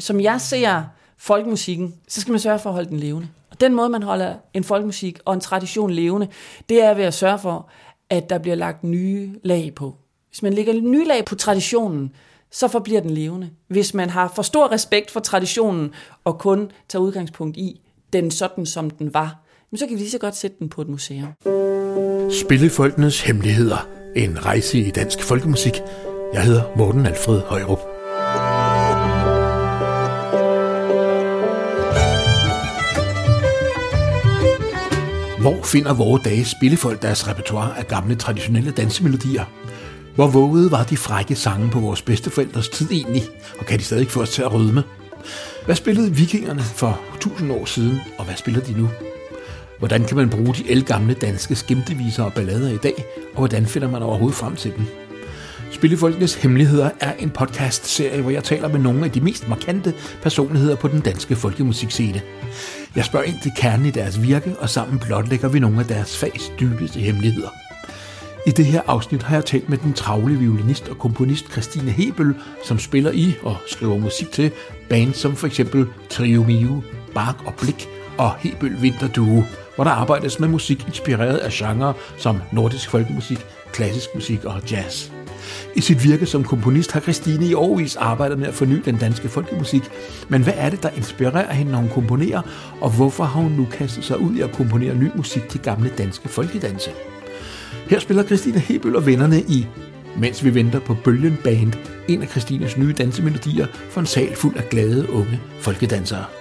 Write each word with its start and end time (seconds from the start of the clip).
som 0.00 0.20
jeg 0.20 0.40
ser 0.40 0.82
folkemusikken, 1.18 1.94
så 2.08 2.20
skal 2.20 2.30
man 2.30 2.40
sørge 2.40 2.58
for 2.58 2.70
at 2.70 2.74
holde 2.74 2.88
den 2.88 2.98
levende. 2.98 3.28
Og 3.50 3.60
den 3.60 3.74
måde, 3.74 3.88
man 3.88 4.02
holder 4.02 4.34
en 4.54 4.64
folkemusik 4.64 5.18
og 5.24 5.34
en 5.34 5.40
tradition 5.40 5.90
levende, 5.90 6.28
det 6.68 6.82
er 6.82 6.94
ved 6.94 7.04
at 7.04 7.14
sørge 7.14 7.38
for, 7.38 7.68
at 8.10 8.30
der 8.30 8.38
bliver 8.38 8.56
lagt 8.56 8.84
nye 8.84 9.34
lag 9.44 9.72
på. 9.76 9.94
Hvis 10.28 10.42
man 10.42 10.52
lægger 10.52 10.72
nye 10.72 11.04
lag 11.04 11.24
på 11.24 11.34
traditionen, 11.34 12.12
så 12.50 12.68
forbliver 12.68 13.00
den 13.00 13.10
levende. 13.10 13.50
Hvis 13.68 13.94
man 13.94 14.10
har 14.10 14.32
for 14.34 14.42
stor 14.42 14.72
respekt 14.72 15.10
for 15.10 15.20
traditionen 15.20 15.90
og 16.24 16.38
kun 16.38 16.70
tager 16.88 17.02
udgangspunkt 17.02 17.56
i 17.56 17.80
den 18.12 18.30
sådan, 18.30 18.66
som 18.66 18.90
den 18.90 19.14
var, 19.14 19.44
så 19.76 19.86
kan 19.86 19.94
vi 19.94 20.00
lige 20.00 20.10
så 20.10 20.18
godt 20.18 20.36
sætte 20.36 20.56
den 20.58 20.68
på 20.68 20.82
et 20.82 20.88
museum. 20.88 21.32
Spillefolkenes 22.44 23.20
Hemmeligheder. 23.20 23.88
En 24.16 24.46
rejse 24.46 24.78
i 24.78 24.90
dansk 24.90 25.22
folkemusik. 25.22 25.74
Jeg 26.32 26.42
hedder 26.44 26.62
Morten 26.76 27.06
Alfred 27.06 27.40
Højrup. 27.40 27.99
Hvor 35.50 35.62
finder 35.62 35.92
vore 35.92 36.20
dage 36.24 36.44
spillefolk 36.44 37.02
deres 37.02 37.28
repertoire 37.28 37.78
af 37.78 37.86
gamle 37.86 38.14
traditionelle 38.14 38.70
dansemelodier? 38.70 39.44
Hvor 40.14 40.26
vågede 40.26 40.70
var 40.70 40.82
de 40.82 40.96
frække 40.96 41.34
sange 41.34 41.70
på 41.70 41.80
vores 41.80 42.02
bedsteforældres 42.02 42.68
tid 42.68 42.90
egentlig, 42.90 43.22
og 43.58 43.66
kan 43.66 43.78
de 43.78 43.84
stadig 43.84 44.10
få 44.10 44.22
os 44.22 44.30
til 44.30 44.42
at 44.42 44.52
rødme? 44.52 44.82
Hvad 45.64 45.74
spillede 45.74 46.14
vikingerne 46.14 46.62
for 46.62 47.00
1000 47.14 47.52
år 47.52 47.64
siden, 47.64 48.00
og 48.18 48.24
hvad 48.24 48.36
spiller 48.36 48.60
de 48.60 48.72
nu? 48.72 48.88
Hvordan 49.78 50.04
kan 50.04 50.16
man 50.16 50.30
bruge 50.30 50.54
de 50.54 50.70
elgamle 50.70 51.14
danske 51.14 51.54
skimteviser 51.54 52.22
og 52.22 52.32
ballader 52.32 52.72
i 52.72 52.78
dag, 52.82 53.04
og 53.32 53.38
hvordan 53.38 53.66
finder 53.66 53.90
man 53.90 54.02
overhovedet 54.02 54.36
frem 54.36 54.56
til 54.56 54.72
dem? 54.76 54.84
Spillefolkenes 55.70 56.34
Hemmeligheder 56.34 56.90
er 57.00 57.12
en 57.12 57.30
podcast-serie, 57.30 58.22
hvor 58.22 58.30
jeg 58.30 58.44
taler 58.44 58.68
med 58.68 58.80
nogle 58.80 59.04
af 59.04 59.10
de 59.10 59.20
mest 59.20 59.48
markante 59.48 59.94
personligheder 60.22 60.76
på 60.76 60.88
den 60.88 61.00
danske 61.00 61.36
folkemusikscene. 61.36 62.22
Jeg 62.96 63.04
spørger 63.04 63.26
ind 63.26 63.40
til 63.42 63.52
kernen 63.56 63.86
i 63.86 63.90
deres 63.90 64.22
virke, 64.22 64.56
og 64.58 64.68
sammen 64.68 64.98
blotlægger 64.98 65.48
vi 65.48 65.58
nogle 65.58 65.80
af 65.80 65.86
deres 65.86 66.18
fags 66.18 66.52
dybeste 66.60 67.00
hemmeligheder. 67.00 67.48
I 68.46 68.50
det 68.50 68.66
her 68.66 68.82
afsnit 68.86 69.22
har 69.22 69.36
jeg 69.36 69.44
talt 69.44 69.68
med 69.68 69.78
den 69.78 69.92
travle 69.92 70.38
violinist 70.38 70.88
og 70.88 70.98
komponist 70.98 71.52
Christine 71.52 71.90
Hebel, 71.90 72.34
som 72.64 72.78
spiller 72.78 73.10
i 73.10 73.34
og 73.42 73.56
skriver 73.66 73.98
musik 73.98 74.30
til 74.30 74.50
bands 74.88 75.16
som 75.16 75.36
for 75.36 75.46
eksempel 75.46 75.86
Trio 76.08 76.42
Mio, 76.42 76.82
Bark 77.14 77.46
og 77.46 77.54
Blik 77.54 77.88
og 78.18 78.34
Hebel 78.38 78.82
Vinter 78.82 79.08
Duo, 79.08 79.42
hvor 79.74 79.84
der 79.84 79.90
arbejdes 79.90 80.40
med 80.40 80.48
musik 80.48 80.84
inspireret 80.86 81.36
af 81.36 81.50
genrer 81.52 81.92
som 82.18 82.40
nordisk 82.52 82.90
folkemusik, 82.90 83.38
klassisk 83.72 84.08
musik 84.14 84.44
og 84.44 84.70
jazz. 84.70 85.19
I 85.74 85.80
sit 85.80 86.04
virke 86.04 86.26
som 86.26 86.44
komponist 86.44 86.92
har 86.92 87.00
Christine 87.00 87.46
i 87.46 87.54
årvis 87.54 87.96
arbejdet 87.96 88.38
med 88.38 88.48
at 88.48 88.54
forny 88.54 88.82
den 88.84 88.96
danske 88.96 89.28
folkemusik. 89.28 89.82
Men 90.28 90.42
hvad 90.42 90.54
er 90.56 90.70
det, 90.70 90.82
der 90.82 90.90
inspirerer 90.96 91.52
hende, 91.52 91.72
når 91.72 91.78
hun 91.78 91.88
komponerer, 91.88 92.42
og 92.80 92.90
hvorfor 92.90 93.24
har 93.24 93.40
hun 93.40 93.52
nu 93.52 93.66
kastet 93.72 94.04
sig 94.04 94.20
ud 94.20 94.36
i 94.36 94.40
at 94.40 94.52
komponere 94.52 94.94
ny 94.94 95.08
musik 95.16 95.48
til 95.48 95.60
gamle 95.60 95.92
danske 95.98 96.28
folkedanse? 96.28 96.90
Her 97.88 97.98
spiller 97.98 98.22
Christine 98.22 98.58
Hebel 98.58 98.96
og 98.96 99.06
vennerne 99.06 99.40
i 99.40 99.66
Mens 100.16 100.44
vi 100.44 100.54
venter 100.54 100.80
på 100.80 100.96
Bølgen 101.04 101.38
Band, 101.44 101.72
en 102.08 102.22
af 102.22 102.28
Christines 102.28 102.76
nye 102.76 102.94
dansemelodier 102.98 103.66
for 103.90 104.00
en 104.00 104.06
sal 104.06 104.36
fuld 104.36 104.56
af 104.56 104.68
glade 104.68 105.10
unge 105.10 105.40
folkedansere. 105.60 106.39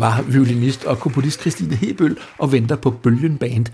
Var 0.00 0.22
violinist 0.22 0.84
og 0.84 0.98
komponist 0.98 1.40
Christine 1.40 1.74
Hebøl 1.74 2.18
og 2.38 2.52
venter 2.52 2.76
på 2.76 2.90
Bølgen 2.90 3.38
Band. 3.38 3.66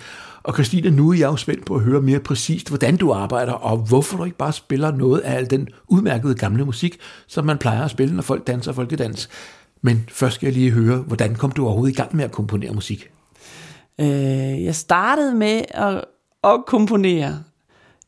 Og 0.42 0.54
Christine, 0.54 0.90
nu 0.90 1.10
er 1.10 1.14
jeg 1.14 1.26
jo 1.26 1.36
spændt 1.36 1.66
på 1.66 1.74
at 1.74 1.80
høre 1.80 2.02
mere 2.02 2.18
præcist, 2.18 2.68
hvordan 2.68 2.96
du 2.96 3.12
arbejder, 3.12 3.52
og 3.52 3.78
hvorfor 3.78 4.16
du 4.16 4.24
ikke 4.24 4.36
bare 4.36 4.52
spiller 4.52 4.96
noget 4.96 5.20
af 5.20 5.36
al 5.36 5.50
den 5.50 5.68
udmærkede 5.88 6.34
gamle 6.34 6.64
musik, 6.64 6.98
som 7.26 7.44
man 7.44 7.58
plejer 7.58 7.84
at 7.84 7.90
spille, 7.90 8.14
når 8.14 8.22
folk 8.22 8.46
danser 8.46 8.72
folkedans. 8.72 9.28
Men 9.82 10.04
først 10.08 10.34
skal 10.34 10.46
jeg 10.46 10.54
lige 10.54 10.70
høre, 10.70 10.96
hvordan 10.96 11.34
kom 11.34 11.50
du 11.50 11.64
overhovedet 11.64 11.92
i 11.92 11.96
gang 11.96 12.16
med 12.16 12.24
at 12.24 12.32
komponere 12.32 12.72
musik? 12.72 13.10
Øh, 14.00 14.64
jeg 14.64 14.74
startede 14.74 15.34
med 15.34 15.62
at, 15.68 16.04
at 16.44 16.64
komponere 16.66 17.42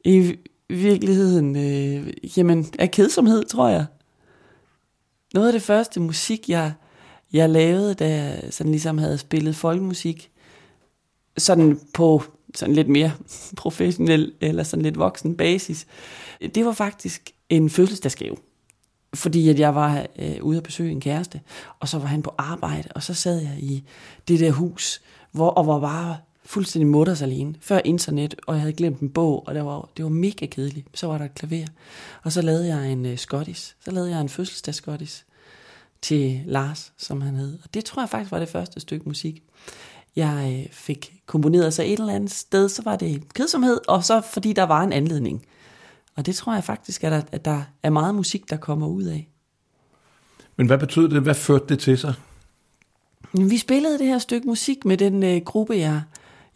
i 0.04 0.36
virkeligheden, 0.70 1.56
øh, 1.56 2.12
jamen, 2.36 2.66
af 2.78 2.90
kedsomhed, 2.90 3.44
tror 3.44 3.68
jeg. 3.68 3.86
Noget 5.34 5.46
af 5.46 5.52
det 5.52 5.62
første 5.62 6.00
musik, 6.00 6.48
jeg 6.48 6.72
jeg 7.36 7.50
lavede, 7.50 7.94
da 7.94 8.08
jeg 8.08 8.42
sådan 8.50 8.70
ligesom 8.70 8.98
havde 8.98 9.18
spillet 9.18 9.56
folkemusik, 9.56 10.30
sådan 11.38 11.80
på 11.94 12.22
sådan 12.54 12.74
lidt 12.74 12.88
mere 12.88 13.12
professionel 13.56 14.32
eller 14.40 14.62
sådan 14.62 14.82
lidt 14.82 14.98
voksen 14.98 15.36
basis, 15.36 15.86
det 16.54 16.64
var 16.64 16.72
faktisk 16.72 17.30
en 17.48 17.70
fødselsdagsgave. 17.70 18.36
Fordi 19.14 19.48
at 19.48 19.58
jeg 19.58 19.74
var 19.74 20.06
øh, 20.18 20.36
ude 20.42 20.56
at 20.56 20.62
besøge 20.62 20.90
en 20.90 21.00
kæreste, 21.00 21.40
og 21.80 21.88
så 21.88 21.98
var 21.98 22.06
han 22.06 22.22
på 22.22 22.34
arbejde, 22.38 22.88
og 22.94 23.02
så 23.02 23.14
sad 23.14 23.40
jeg 23.40 23.56
i 23.58 23.84
det 24.28 24.40
der 24.40 24.50
hus, 24.50 25.02
hvor, 25.32 25.50
og 25.50 25.66
var 25.66 25.80
bare 25.80 26.16
fuldstændig 26.44 26.86
mutters 26.86 27.22
alene, 27.22 27.54
før 27.60 27.80
internet, 27.84 28.34
og 28.46 28.54
jeg 28.54 28.60
havde 28.60 28.72
glemt 28.72 29.00
en 29.00 29.10
bog, 29.10 29.48
og 29.48 29.54
det 29.54 29.64
var, 29.64 29.88
det 29.96 30.04
var 30.04 30.10
mega 30.10 30.46
kedeligt. 30.46 30.86
Så 30.94 31.06
var 31.06 31.18
der 31.18 31.24
et 31.24 31.34
klaver, 31.34 31.66
og 32.22 32.32
så 32.32 32.42
lavede 32.42 32.66
jeg 32.66 32.92
en 32.92 33.06
øh, 33.06 33.18
skottis. 33.18 33.76
Så 33.84 33.90
lavede 33.90 34.10
jeg 34.10 34.20
en 34.20 34.28
fødselsdagsskottis 34.28 35.26
til 36.06 36.42
Lars, 36.46 36.92
som 36.96 37.20
han 37.20 37.34
hed. 37.34 37.58
Og 37.64 37.74
det 37.74 37.84
tror 37.84 38.02
jeg 38.02 38.08
faktisk 38.08 38.32
var 38.32 38.38
det 38.38 38.48
første 38.48 38.80
stykke 38.80 39.08
musik, 39.08 39.42
jeg 40.16 40.64
øh, 40.66 40.72
fik 40.72 41.14
komponeret. 41.26 41.74
Så 41.74 41.82
et 41.82 41.92
eller 41.92 42.12
andet 42.12 42.30
sted, 42.30 42.68
så 42.68 42.82
var 42.82 42.96
det 42.96 43.34
kedsomhed, 43.34 43.80
og 43.88 44.04
så 44.04 44.20
fordi 44.20 44.52
der 44.52 44.62
var 44.62 44.82
en 44.82 44.92
anledning. 44.92 45.46
Og 46.16 46.26
det 46.26 46.36
tror 46.36 46.54
jeg 46.54 46.64
faktisk, 46.64 47.04
at 47.04 47.12
der, 47.12 47.22
at 47.32 47.44
der 47.44 47.62
er 47.82 47.90
meget 47.90 48.14
musik, 48.14 48.50
der 48.50 48.56
kommer 48.56 48.86
ud 48.86 49.02
af. 49.02 49.28
Men 50.56 50.66
hvad 50.66 50.78
betød 50.78 51.08
det? 51.08 51.22
Hvad 51.22 51.34
førte 51.34 51.64
det 51.68 51.78
til 51.78 51.98
sig? 51.98 52.14
Vi 53.32 53.58
spillede 53.58 53.98
det 53.98 54.06
her 54.06 54.18
stykke 54.18 54.46
musik 54.46 54.84
med 54.84 54.96
den 54.96 55.22
øh, 55.22 55.40
gruppe, 55.44 55.76
jeg, 55.76 56.02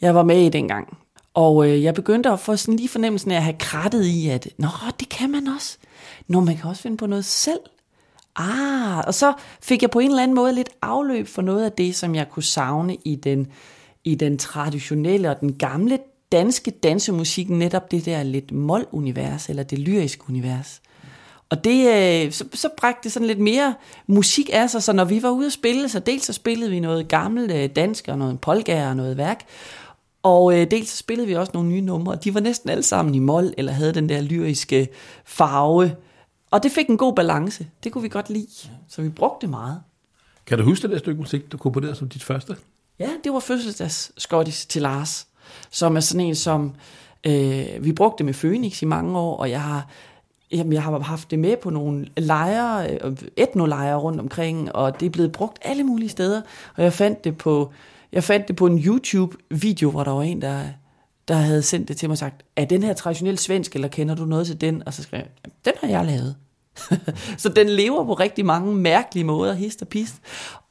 jeg 0.00 0.14
var 0.14 0.22
med 0.22 0.46
i 0.46 0.48
dengang. 0.48 0.98
Og 1.34 1.68
øh, 1.68 1.82
jeg 1.82 1.94
begyndte 1.94 2.30
at 2.30 2.40
få 2.40 2.56
sådan 2.56 2.76
lige 2.76 2.88
fornemmelsen 2.88 3.30
af 3.30 3.36
at 3.36 3.42
have 3.42 3.56
krattet 3.58 4.04
i, 4.04 4.28
at 4.28 4.48
Nå, 4.58 4.68
det 5.00 5.08
kan 5.08 5.30
man 5.30 5.48
også. 5.48 5.78
Nå, 6.28 6.40
man 6.40 6.56
kan 6.56 6.70
også 6.70 6.82
finde 6.82 6.96
på 6.96 7.06
noget 7.06 7.24
selv. 7.24 7.60
Ah, 8.40 8.98
og 9.06 9.14
så 9.14 9.32
fik 9.62 9.82
jeg 9.82 9.90
på 9.90 9.98
en 9.98 10.10
eller 10.10 10.22
anden 10.22 10.34
måde 10.34 10.52
lidt 10.52 10.68
afløb 10.82 11.26
for 11.26 11.42
noget 11.42 11.64
af 11.64 11.72
det, 11.72 11.96
som 11.96 12.14
jeg 12.14 12.28
kunne 12.30 12.42
savne 12.42 12.96
i 13.04 13.16
den, 13.16 13.46
i 14.04 14.14
den 14.14 14.38
traditionelle 14.38 15.30
og 15.30 15.40
den 15.40 15.52
gamle 15.52 15.98
danske 16.32 16.70
dansemusik, 16.70 17.50
netop 17.50 17.90
det 17.90 18.04
der 18.04 18.22
lidt 18.22 18.52
mol-univers, 18.52 19.48
eller 19.48 19.62
det 19.62 19.78
lyriske 19.78 20.22
univers. 20.28 20.80
Og 21.50 21.64
det, 21.64 21.86
øh, 21.86 22.32
så, 22.32 22.44
så 22.54 22.68
bragte 22.76 23.00
det 23.04 23.12
sådan 23.12 23.28
lidt 23.28 23.38
mere 23.38 23.74
musik 24.06 24.50
af 24.52 24.70
sig, 24.70 24.82
så 24.82 24.92
når 24.92 25.04
vi 25.04 25.22
var 25.22 25.30
ude 25.30 25.46
at 25.46 25.52
spille, 25.52 25.88
så 25.88 25.98
dels 25.98 26.24
så 26.26 26.32
spillede 26.32 26.70
vi 26.70 26.80
noget 26.80 27.08
gammelt 27.08 27.52
øh, 27.52 27.70
dansk, 27.76 28.08
og 28.08 28.18
noget 28.18 28.40
polka 28.40 28.88
og 28.88 28.96
noget 28.96 29.16
værk, 29.16 29.44
og 30.22 30.58
øh, 30.58 30.70
dels 30.70 30.88
så 30.88 30.96
spillede 30.96 31.28
vi 31.28 31.36
også 31.36 31.52
nogle 31.54 31.68
nye 31.68 31.80
numre, 31.80 32.12
og 32.12 32.24
de 32.24 32.34
var 32.34 32.40
næsten 32.40 32.70
alle 32.70 32.82
sammen 32.82 33.14
i 33.14 33.18
mol, 33.18 33.54
eller 33.58 33.72
havde 33.72 33.94
den 33.94 34.08
der 34.08 34.20
lyriske 34.20 34.88
farve, 35.24 35.90
og 36.50 36.62
det 36.62 36.72
fik 36.72 36.88
en 36.88 36.96
god 36.96 37.14
balance. 37.14 37.66
Det 37.84 37.92
kunne 37.92 38.02
vi 38.02 38.08
godt 38.08 38.30
lide. 38.30 38.70
Så 38.88 39.02
vi 39.02 39.08
brugte 39.08 39.46
det 39.46 39.50
meget. 39.50 39.80
Kan 40.46 40.58
du 40.58 40.64
huske 40.64 40.82
det 40.82 40.90
der 40.90 40.98
stykke 40.98 41.20
musik, 41.20 41.52
du 41.52 41.56
komponerede 41.58 41.96
som 41.96 42.08
dit 42.08 42.22
første? 42.22 42.56
Ja, 42.98 43.08
det 43.24 43.32
var 43.32 43.40
fødselsdags 43.40 44.66
til 44.66 44.82
Lars, 44.82 45.26
som 45.70 45.96
er 45.96 46.00
sådan 46.00 46.26
en, 46.26 46.34
som 46.34 46.74
øh, 47.26 47.66
vi 47.80 47.92
brugte 47.92 48.24
med 48.24 48.34
Phoenix 48.34 48.82
i 48.82 48.84
mange 48.84 49.18
år, 49.18 49.36
og 49.36 49.50
jeg 49.50 49.62
har, 49.62 49.88
jamen, 50.52 50.72
jeg 50.72 50.82
har 50.82 50.98
haft 50.98 51.30
det 51.30 51.38
med 51.38 51.56
på 51.56 51.70
nogle 51.70 52.06
lejre, 52.16 52.90
øh, 52.90 53.16
etnolejre 53.36 53.96
rundt 53.96 54.20
omkring, 54.20 54.74
og 54.74 55.00
det 55.00 55.06
er 55.06 55.10
blevet 55.10 55.32
brugt 55.32 55.58
alle 55.62 55.84
mulige 55.84 56.08
steder, 56.08 56.42
og 56.76 56.84
jeg 56.84 56.92
fandt 56.92 57.24
det 57.24 57.38
på, 57.38 57.72
jeg 58.12 58.24
fandt 58.24 58.48
det 58.48 58.56
på 58.56 58.66
en 58.66 58.78
YouTube-video, 58.78 59.90
hvor 59.90 60.04
der 60.04 60.10
var 60.10 60.22
en, 60.22 60.42
der, 60.42 60.62
der 61.28 61.34
havde 61.34 61.62
sendt 61.62 61.88
det 61.88 61.96
til 61.96 62.08
mig 62.08 62.14
og 62.14 62.18
sagt, 62.18 62.42
er 62.56 62.64
den 62.64 62.82
her 62.82 62.92
traditionelt 62.92 63.40
svensk, 63.40 63.74
eller 63.74 63.88
kender 63.88 64.14
du 64.14 64.24
noget 64.24 64.46
til 64.46 64.60
den? 64.60 64.82
Og 64.86 64.94
så 64.94 65.02
skrev 65.02 65.20
jeg, 65.20 65.49
den 65.64 65.72
har 65.80 65.88
jeg 65.88 66.04
lavet. 66.06 66.36
så 67.42 67.48
den 67.48 67.68
lever 67.68 68.04
på 68.04 68.14
rigtig 68.14 68.46
mange 68.46 68.74
mærkelige 68.74 69.24
måder, 69.24 69.54
hist 69.54 69.82
og 69.82 69.88
pist. 69.88 70.14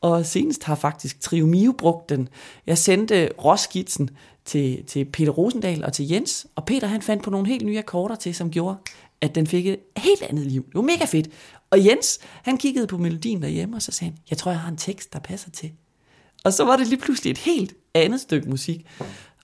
Og 0.02 0.26
senest 0.26 0.64
har 0.64 0.76
faktisk 0.76 1.20
Triumio 1.20 1.72
brugt 1.72 2.10
den. 2.10 2.30
Jeg 2.68 2.78
sendte 2.78 3.30
råskitsen 3.46 4.10
til, 4.46 4.86
til 4.86 5.06
Peter 5.06 5.32
Rosendal 5.32 5.86
og 5.86 5.94
til 5.94 6.08
Jens, 6.08 6.48
og 6.56 6.66
Peter 6.66 6.88
han 6.88 7.02
fandt 7.02 7.24
på 7.24 7.30
nogle 7.30 7.48
helt 7.48 7.66
nye 7.66 7.78
akkorder 7.78 8.16
til, 8.16 8.36
som 8.36 8.52
gjorde, 8.52 8.78
at 9.22 9.36
den 9.36 9.48
fik 9.48 9.68
et 9.68 9.80
helt 9.98 10.24
andet 10.24 10.46
liv. 10.46 10.66
Det 10.66 10.76
var 10.76 10.82
mega 10.82 11.06
fedt. 11.06 11.30
Og 11.70 11.86
Jens, 11.86 12.20
han 12.44 12.58
kiggede 12.58 12.88
på 12.88 12.98
melodien 12.98 13.42
derhjemme, 13.42 13.76
og 13.76 13.82
så 13.82 13.92
sagde 13.92 14.12
han, 14.12 14.20
jeg 14.30 14.38
tror, 14.38 14.52
jeg 14.52 14.60
har 14.60 14.70
en 14.70 14.78
tekst, 14.78 15.14
der 15.14 15.20
passer 15.20 15.50
til. 15.50 15.72
Og 16.44 16.54
så 16.54 16.66
var 16.66 16.78
det 16.78 16.88
lige 16.88 17.00
pludselig 17.00 17.32
et 17.32 17.38
helt 17.38 17.74
andet 17.94 18.22
stykke 18.22 18.50
musik. 18.50 18.86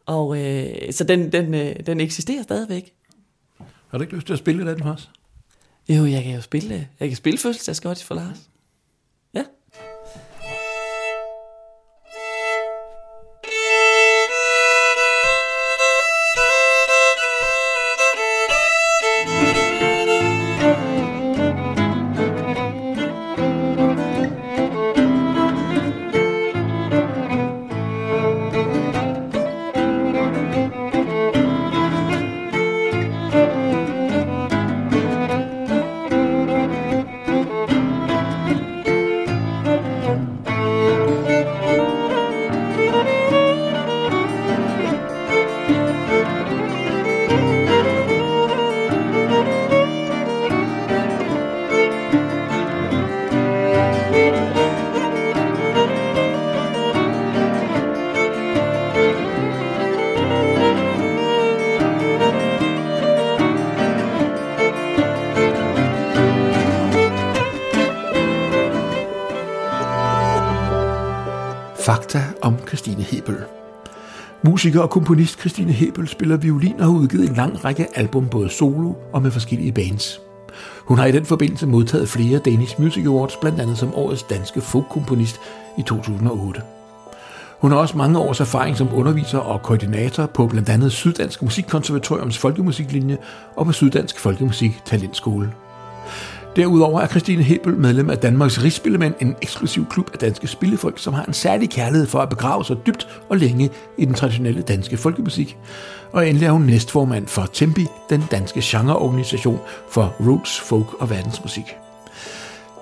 Og 0.06 0.38
øh, 0.38 0.94
så 0.94 1.04
den, 1.04 1.32
den, 1.32 1.54
øh, 1.54 1.76
den 1.86 2.00
eksisterer 2.00 2.44
stadigvæk. 2.44 2.94
Har 3.88 3.98
du 3.98 4.02
ikke 4.02 4.16
lyst 4.16 4.28
til 4.28 4.34
at 4.34 4.40
spille 4.40 4.72
den 4.72 4.84
for 4.84 4.92
os? 4.92 5.10
Jo, 5.90 6.06
jeg 6.06 6.24
kan 6.24 6.36
jo 6.36 6.42
spille, 6.42 6.76
øh, 6.76 6.84
jeg 7.00 7.08
kan 7.10 7.16
spille 7.16 7.40
fødselsdagsgodis 7.40 8.04
for 8.04 8.16
Lars. 8.16 8.50
Ja. 9.34 9.44
Fakta 71.86 72.24
om 72.42 72.58
Christine 72.68 73.02
Hebel. 73.02 73.38
Musiker 74.44 74.82
og 74.82 74.90
komponist 74.90 75.40
Christine 75.40 75.72
Hebel 75.72 76.08
spiller 76.08 76.38
violin 76.38 76.80
og 76.80 76.86
har 76.86 76.92
udgivet 76.92 77.30
en 77.30 77.36
lang 77.36 77.66
række 77.66 77.88
album 77.98 78.28
både 78.30 78.50
solo 78.50 78.94
og 79.14 79.22
med 79.22 79.32
forskellige 79.32 79.72
bands. 79.72 80.22
Hun 80.80 80.98
har 80.98 81.06
i 81.06 81.12
den 81.12 81.26
forbindelse 81.26 81.68
modtaget 81.68 82.10
flere 82.10 82.40
Danish 82.40 82.82
Music 82.82 83.06
Awards, 83.06 83.36
blandt 83.42 83.62
andet 83.62 83.78
som 83.78 83.96
årets 83.96 84.24
danske 84.24 84.62
folkkomponist 84.62 85.40
i 85.78 85.82
2008. 85.82 86.62
Hun 87.60 87.72
har 87.72 87.78
også 87.78 87.98
mange 87.98 88.20
års 88.20 88.40
erfaring 88.40 88.78
som 88.78 88.94
underviser 88.94 89.40
og 89.40 89.62
koordinator 89.62 90.26
på 90.26 90.48
blandt 90.48 90.70
andet 90.70 90.92
Syddansk 90.92 91.42
Musikkonservatoriums 91.42 92.38
folkemusiklinje 92.38 93.18
og 93.56 93.66
på 93.66 93.72
Syddansk 93.72 94.20
Folkemusik 94.20 94.82
Talentskole. 94.86 95.54
Derudover 96.56 97.02
er 97.02 97.08
Christine 97.08 97.44
Hebel 97.44 97.74
medlem 97.74 98.10
af 98.10 98.18
Danmarks 98.18 98.64
Rigsspillemænd, 98.64 99.14
en 99.20 99.36
eksklusiv 99.42 99.86
klub 99.90 100.10
af 100.14 100.20
danske 100.20 100.48
spillefolk, 100.48 101.00
som 101.00 101.14
har 101.14 101.24
en 101.24 101.34
særlig 101.34 101.70
kærlighed 101.70 102.08
for 102.08 102.20
at 102.20 102.30
begrave 102.30 102.66
sig 102.66 102.78
dybt 102.86 103.08
og 103.30 103.38
længe 103.38 103.70
i 103.98 104.06
den 104.06 104.14
traditionelle 104.14 104.62
danske 104.62 104.98
folkemusik. 104.98 105.58
Og 106.12 106.30
endelig 106.30 106.46
er 106.46 106.52
hun 106.52 106.62
næstformand 106.62 107.28
for 107.28 107.46
Tempi, 107.54 107.86
den 108.10 108.24
danske 108.32 108.62
genreorganisation 108.64 109.60
for 109.90 110.16
roots, 110.20 110.60
folk 110.60 110.88
og 111.00 111.10
verdensmusik. 111.10 111.66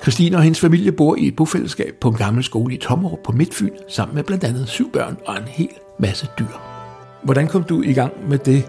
Christine 0.01 0.37
og 0.37 0.43
hendes 0.43 0.59
familie 0.59 0.91
bor 0.91 1.15
i 1.15 1.27
et 1.27 1.35
bofællesskab 1.35 1.95
på 2.01 2.09
en 2.09 2.15
gammel 2.15 2.43
skole 2.43 2.73
i 2.73 2.77
Tommerup 2.77 3.19
på 3.23 3.31
Midtfyn, 3.31 3.73
sammen 3.89 4.15
med 4.15 4.23
blandt 4.23 4.43
andet 4.43 4.69
syv 4.69 4.91
børn 4.91 5.17
og 5.25 5.37
en 5.37 5.47
hel 5.47 5.69
masse 5.99 6.27
dyr. 6.39 6.45
Hvordan 7.23 7.47
kom 7.47 7.63
du 7.63 7.81
i 7.81 7.93
gang 7.93 8.13
med 8.29 8.37
det 8.37 8.63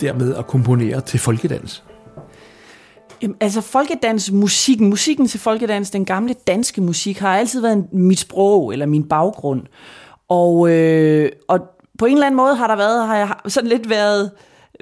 dermed 0.00 0.34
at 0.34 0.46
komponere 0.46 1.00
til 1.00 1.20
folkedans? 1.20 1.82
Jamen, 3.22 3.36
altså 3.40 3.60
folkedans, 3.60 4.30
musikken, 4.30 4.88
musikken 4.88 5.28
til 5.28 5.40
folkedans, 5.40 5.90
den 5.90 6.04
gamle 6.04 6.34
danske 6.46 6.80
musik, 6.80 7.18
har 7.18 7.36
altid 7.38 7.60
været 7.60 7.92
mit 7.92 8.18
sprog 8.18 8.72
eller 8.72 8.86
min 8.86 9.04
baggrund. 9.04 9.62
Og, 10.28 10.70
øh, 10.70 11.30
og 11.48 11.60
på 11.98 12.06
en 12.06 12.12
eller 12.12 12.26
anden 12.26 12.36
måde 12.36 12.54
har 12.54 12.66
der 12.66 12.76
været, 12.76 13.06
har 13.06 13.16
jeg 13.16 13.34
sådan 13.46 13.68
lidt 13.68 13.90
været, 13.90 14.30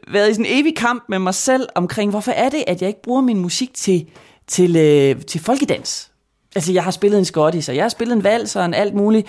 været 0.09 0.31
i 0.31 0.35
sådan 0.35 0.47
en 0.47 0.61
evig 0.61 0.77
kamp 0.77 1.05
med 1.09 1.19
mig 1.19 1.35
selv 1.35 1.69
omkring, 1.75 2.11
hvorfor 2.11 2.33
er 2.33 2.49
det, 2.49 2.65
at 2.67 2.81
jeg 2.81 2.89
ikke 2.89 3.03
bruger 3.03 3.21
min 3.21 3.39
musik 3.39 3.75
til, 3.75 4.07
til, 4.47 4.77
øh, 4.77 5.23
til 5.23 5.41
folkedans? 5.41 6.11
Altså, 6.55 6.73
jeg 6.73 6.85
har 6.85 6.91
spillet 6.91 7.19
en 7.19 7.25
skottis, 7.25 7.69
og 7.69 7.77
jeg 7.77 7.85
har 7.85 7.89
spillet 7.89 8.17
en 8.17 8.25
vals 8.25 8.57
og 8.57 8.65
en 8.65 8.75
alt 8.75 8.95
muligt. 8.95 9.27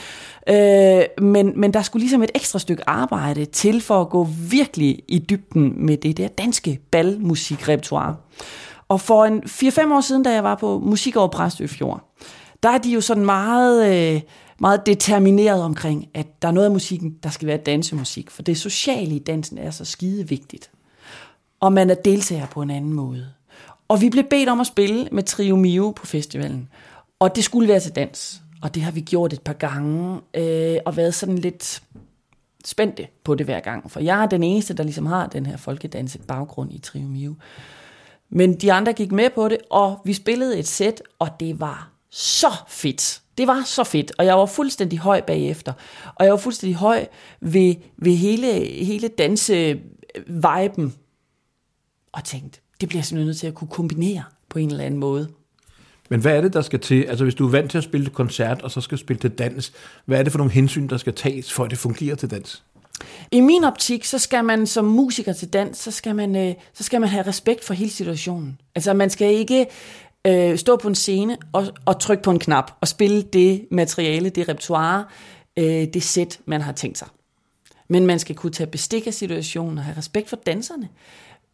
Øh, 0.50 1.02
men, 1.22 1.54
men 1.56 1.74
der 1.74 1.82
skulle 1.82 2.02
ligesom 2.02 2.24
et 2.24 2.32
ekstra 2.36 2.60
stykke 2.60 2.90
arbejde 2.90 3.46
til 3.46 3.82
for 3.82 4.02
at 4.02 4.10
gå 4.10 4.28
virkelig 4.50 5.00
i 5.08 5.20
dybden 5.20 5.86
med 5.86 5.98
det 5.98 6.18
der 6.18 6.28
danske 6.28 6.80
balmusikrepertoire. 6.92 8.16
Og 8.92 9.02
for 9.02 9.26
en 9.26 9.44
4-5 9.44 9.94
år 9.94 10.02
siden, 10.02 10.24
da 10.24 10.34
jeg 10.34 10.44
var 10.44 10.56
på 10.56 10.80
musik 10.80 11.16
over 11.16 11.28
Præstøfjord, 11.28 12.14
der 12.64 12.70
er 12.70 12.78
de 12.78 12.94
jo 12.94 13.02
sådan 13.02 13.26
meget, 13.26 13.94
øh, 13.94 14.22
meget 14.60 14.86
determineret 14.86 15.64
omkring, 15.64 16.10
at 16.14 16.42
der 16.42 16.48
er 16.48 16.52
noget 16.52 16.66
af 16.66 16.72
musikken, 16.72 17.12
der 17.24 17.30
skal 17.30 17.48
være 17.48 17.58
dansemusik. 17.58 18.32
For 18.32 18.42
det 18.42 18.58
sociale 18.58 19.16
i 19.16 19.20
dansen 19.20 19.58
er 19.58 19.72
så 19.72 19.86
skide 19.86 20.28
vigtigt. 20.28 20.72
Og 21.60 21.74
man 21.74 21.90
er 21.90 21.96
deltager 21.96 22.46
på 22.48 22.62
en 22.62 22.70
anden 22.70 22.94
måde. 22.94 23.28
Og 23.88 24.02
vi 24.02 24.10
blev 24.10 24.24
bedt 24.30 24.50
om 24.50 24.60
at 24.60 24.68
spille 24.68 25.08
med 25.12 25.24
Trio 25.24 25.56
Mio 25.56 25.94
på 25.96 26.06
festivalen. 26.06 26.70
Og 27.20 27.36
det 27.36 27.44
skulle 27.44 27.68
være 27.68 27.80
til 27.80 27.96
dans. 27.96 28.42
Og 28.62 28.76
det 28.76 28.84
har 28.84 28.92
vi 28.92 29.02
gjort 29.02 29.34
et 29.34 29.42
par 29.42 29.54
gange, 29.54 30.20
øh, 30.34 30.78
og 30.86 30.98
været 30.98 31.14
sådan 31.14 31.38
lidt 31.38 31.84
spændte 32.66 33.08
på 33.24 33.36
det 33.36 33.46
hver 33.46 33.60
gang. 33.60 33.92
For 33.92 34.00
jeg 34.00 34.24
er 34.24 34.26
den 34.26 34.44
eneste, 34.44 34.74
der 34.74 34.84
ligesom 34.84 35.06
har 35.06 35.28
den 35.28 35.46
her 35.46 35.58
folkedanse 35.58 36.20
baggrund 36.20 36.74
i 36.74 36.78
Trio 36.78 37.08
Mio. 37.08 37.36
Men 38.32 38.54
de 38.54 38.74
andre 38.74 38.94
gik 38.94 39.12
med 39.12 39.30
på 39.36 39.48
det, 39.48 39.58
og 39.70 40.02
vi 40.06 40.14
spillede 40.14 40.60
et 40.60 40.68
sæt, 40.68 41.02
og 41.20 41.30
det 41.40 41.60
var 41.60 41.92
så 42.10 42.52
fedt. 42.68 43.22
Det 43.38 43.48
var 43.48 43.64
så 43.66 43.84
fedt, 43.84 44.12
og 44.18 44.26
jeg 44.26 44.38
var 44.38 44.46
fuldstændig 44.46 45.00
høj 45.00 45.22
bagefter. 45.22 45.74
Og 46.16 46.26
jeg 46.26 46.32
var 46.32 46.38
fuldstændig 46.38 46.76
høj 46.76 47.08
ved, 47.42 47.76
ved 47.98 48.16
hele, 48.16 48.48
hele 48.66 49.08
danse-viben. 49.08 50.94
Og 52.12 52.24
tænkte, 52.24 52.60
det 52.82 52.90
bliver 52.90 53.00
jeg 53.00 53.06
simpelthen 53.06 53.28
nødt 53.28 53.38
til 53.38 53.48
at 53.48 53.54
kunne 53.54 53.68
kombinere 53.68 54.24
på 54.50 54.60
en 54.60 54.72
eller 54.72 54.84
anden 54.84 55.00
måde. 55.00 55.30
Men 56.10 56.22
hvad 56.22 56.38
er 56.38 56.42
det, 56.42 56.54
der 56.54 56.62
skal 56.62 56.80
til? 56.80 57.04
Altså 57.04 57.26
hvis 57.26 57.36
du 57.36 57.48
er 57.48 57.52
vant 57.52 57.72
til 57.72 57.78
at 57.78 57.84
spille 57.84 58.06
til 58.06 58.14
koncert, 58.14 58.62
og 58.62 58.72
så 58.72 58.82
skal 58.82 58.98
spille 58.98 59.20
til 59.20 59.30
dans, 59.30 59.74
hvad 60.06 60.20
er 60.20 60.24
det 60.24 60.32
for 60.32 60.38
nogle 60.38 60.54
hensyn, 60.54 60.88
der 60.88 60.98
skal 60.98 61.14
tages, 61.14 61.54
for 61.54 61.64
at 61.64 61.72
det 61.72 61.78
fungerer 61.78 62.16
til 62.16 62.32
dans? 62.32 62.64
I 63.32 63.42
min 63.42 63.64
optik, 63.64 64.06
så 64.06 64.20
skal 64.20 64.46
man 64.46 64.68
som 64.68 64.86
musiker 64.86 65.34
til 65.34 65.54
dans, 65.54 65.78
så 65.78 65.92
skal 65.92 66.16
man, 66.16 66.36
øh, 66.36 66.56
så 66.74 66.84
skal 66.84 67.02
man 67.02 67.10
have 67.10 67.28
respekt 67.28 67.64
for 67.64 67.74
hele 67.74 67.92
situationen. 67.92 68.60
Altså 68.76 68.94
man 68.94 69.10
skal 69.10 69.34
ikke 69.34 69.68
øh, 70.28 70.58
stå 70.58 70.76
på 70.76 70.88
en 70.88 70.96
scene 70.96 71.38
og, 71.54 71.68
og 71.86 72.00
trykke 72.00 72.24
på 72.24 72.32
en 72.32 72.40
knap 72.40 72.72
og 72.82 72.88
spille 72.88 73.22
det 73.22 73.68
materiale, 73.72 74.30
det 74.30 74.50
repertoire, 74.50 75.06
øh, 75.58 75.88
det 75.94 76.04
sæt, 76.04 76.40
man 76.46 76.62
har 76.62 76.72
tænkt 76.72 76.98
sig. 76.98 77.08
Men 77.88 78.06
man 78.06 78.20
skal 78.20 78.36
kunne 78.36 78.52
tage 78.52 78.68
bestik 78.68 79.08
af 79.08 79.14
situationen 79.14 79.78
og 79.78 79.84
have 79.84 79.98
respekt 79.98 80.30
for 80.30 80.36
danserne. 80.36 80.90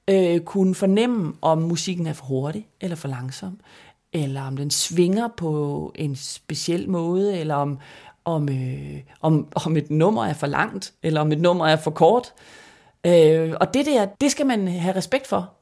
Øh, 0.09 0.39
kunne 0.39 0.75
fornemme, 0.75 1.33
om 1.41 1.61
musikken 1.61 2.07
er 2.07 2.13
for 2.13 2.25
hurtig 2.25 2.67
eller 2.81 2.95
for 2.95 3.07
langsom, 3.07 3.59
eller 4.13 4.41
om 4.41 4.57
den 4.57 4.71
svinger 4.71 5.27
på 5.37 5.91
en 5.95 6.15
speciel 6.15 6.89
måde, 6.89 7.37
eller 7.37 7.55
om, 7.55 7.79
om, 8.27 8.49
øh, 8.49 8.99
om, 9.21 9.47
om 9.65 9.77
et 9.77 9.91
nummer 9.91 10.25
er 10.25 10.33
for 10.33 10.47
langt, 10.47 10.93
eller 11.03 11.21
om 11.21 11.31
et 11.31 11.41
nummer 11.41 11.67
er 11.67 11.75
for 11.75 11.91
kort. 11.91 12.33
Øh, 13.05 13.53
og 13.61 13.73
det 13.73 13.85
der, 13.85 14.05
det 14.21 14.31
skal 14.31 14.45
man 14.45 14.67
have 14.67 14.95
respekt 14.95 15.27
for. 15.27 15.53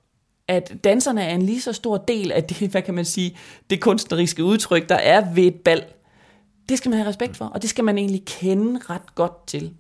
At 0.48 0.74
danserne 0.84 1.24
er 1.24 1.36
en 1.36 1.42
lige 1.42 1.62
så 1.62 1.74
stor 1.74 1.98
del 1.98 2.32
af 2.32 2.44
det, 2.44 2.72
hvad 2.72 2.82
kan 2.82 2.94
man 2.94 3.06
sige, 3.06 3.38
det 3.70 3.82
kunstneriske 3.82 4.44
udtryk, 4.44 4.90
der 4.90 4.96
er 4.96 5.34
ved 5.34 5.44
et 5.44 5.56
bal. 5.56 5.84
Det 6.70 6.78
skal 6.78 6.90
man 6.90 7.00
have 7.00 7.10
respekt 7.10 7.38
for, 7.38 7.46
og 7.46 7.62
det 7.62 7.70
skal 7.70 7.84
man 7.84 7.98
egentlig 7.98 8.26
kende 8.26 8.80
ret 8.90 9.16
godt 9.16 9.48
til. 9.48 9.74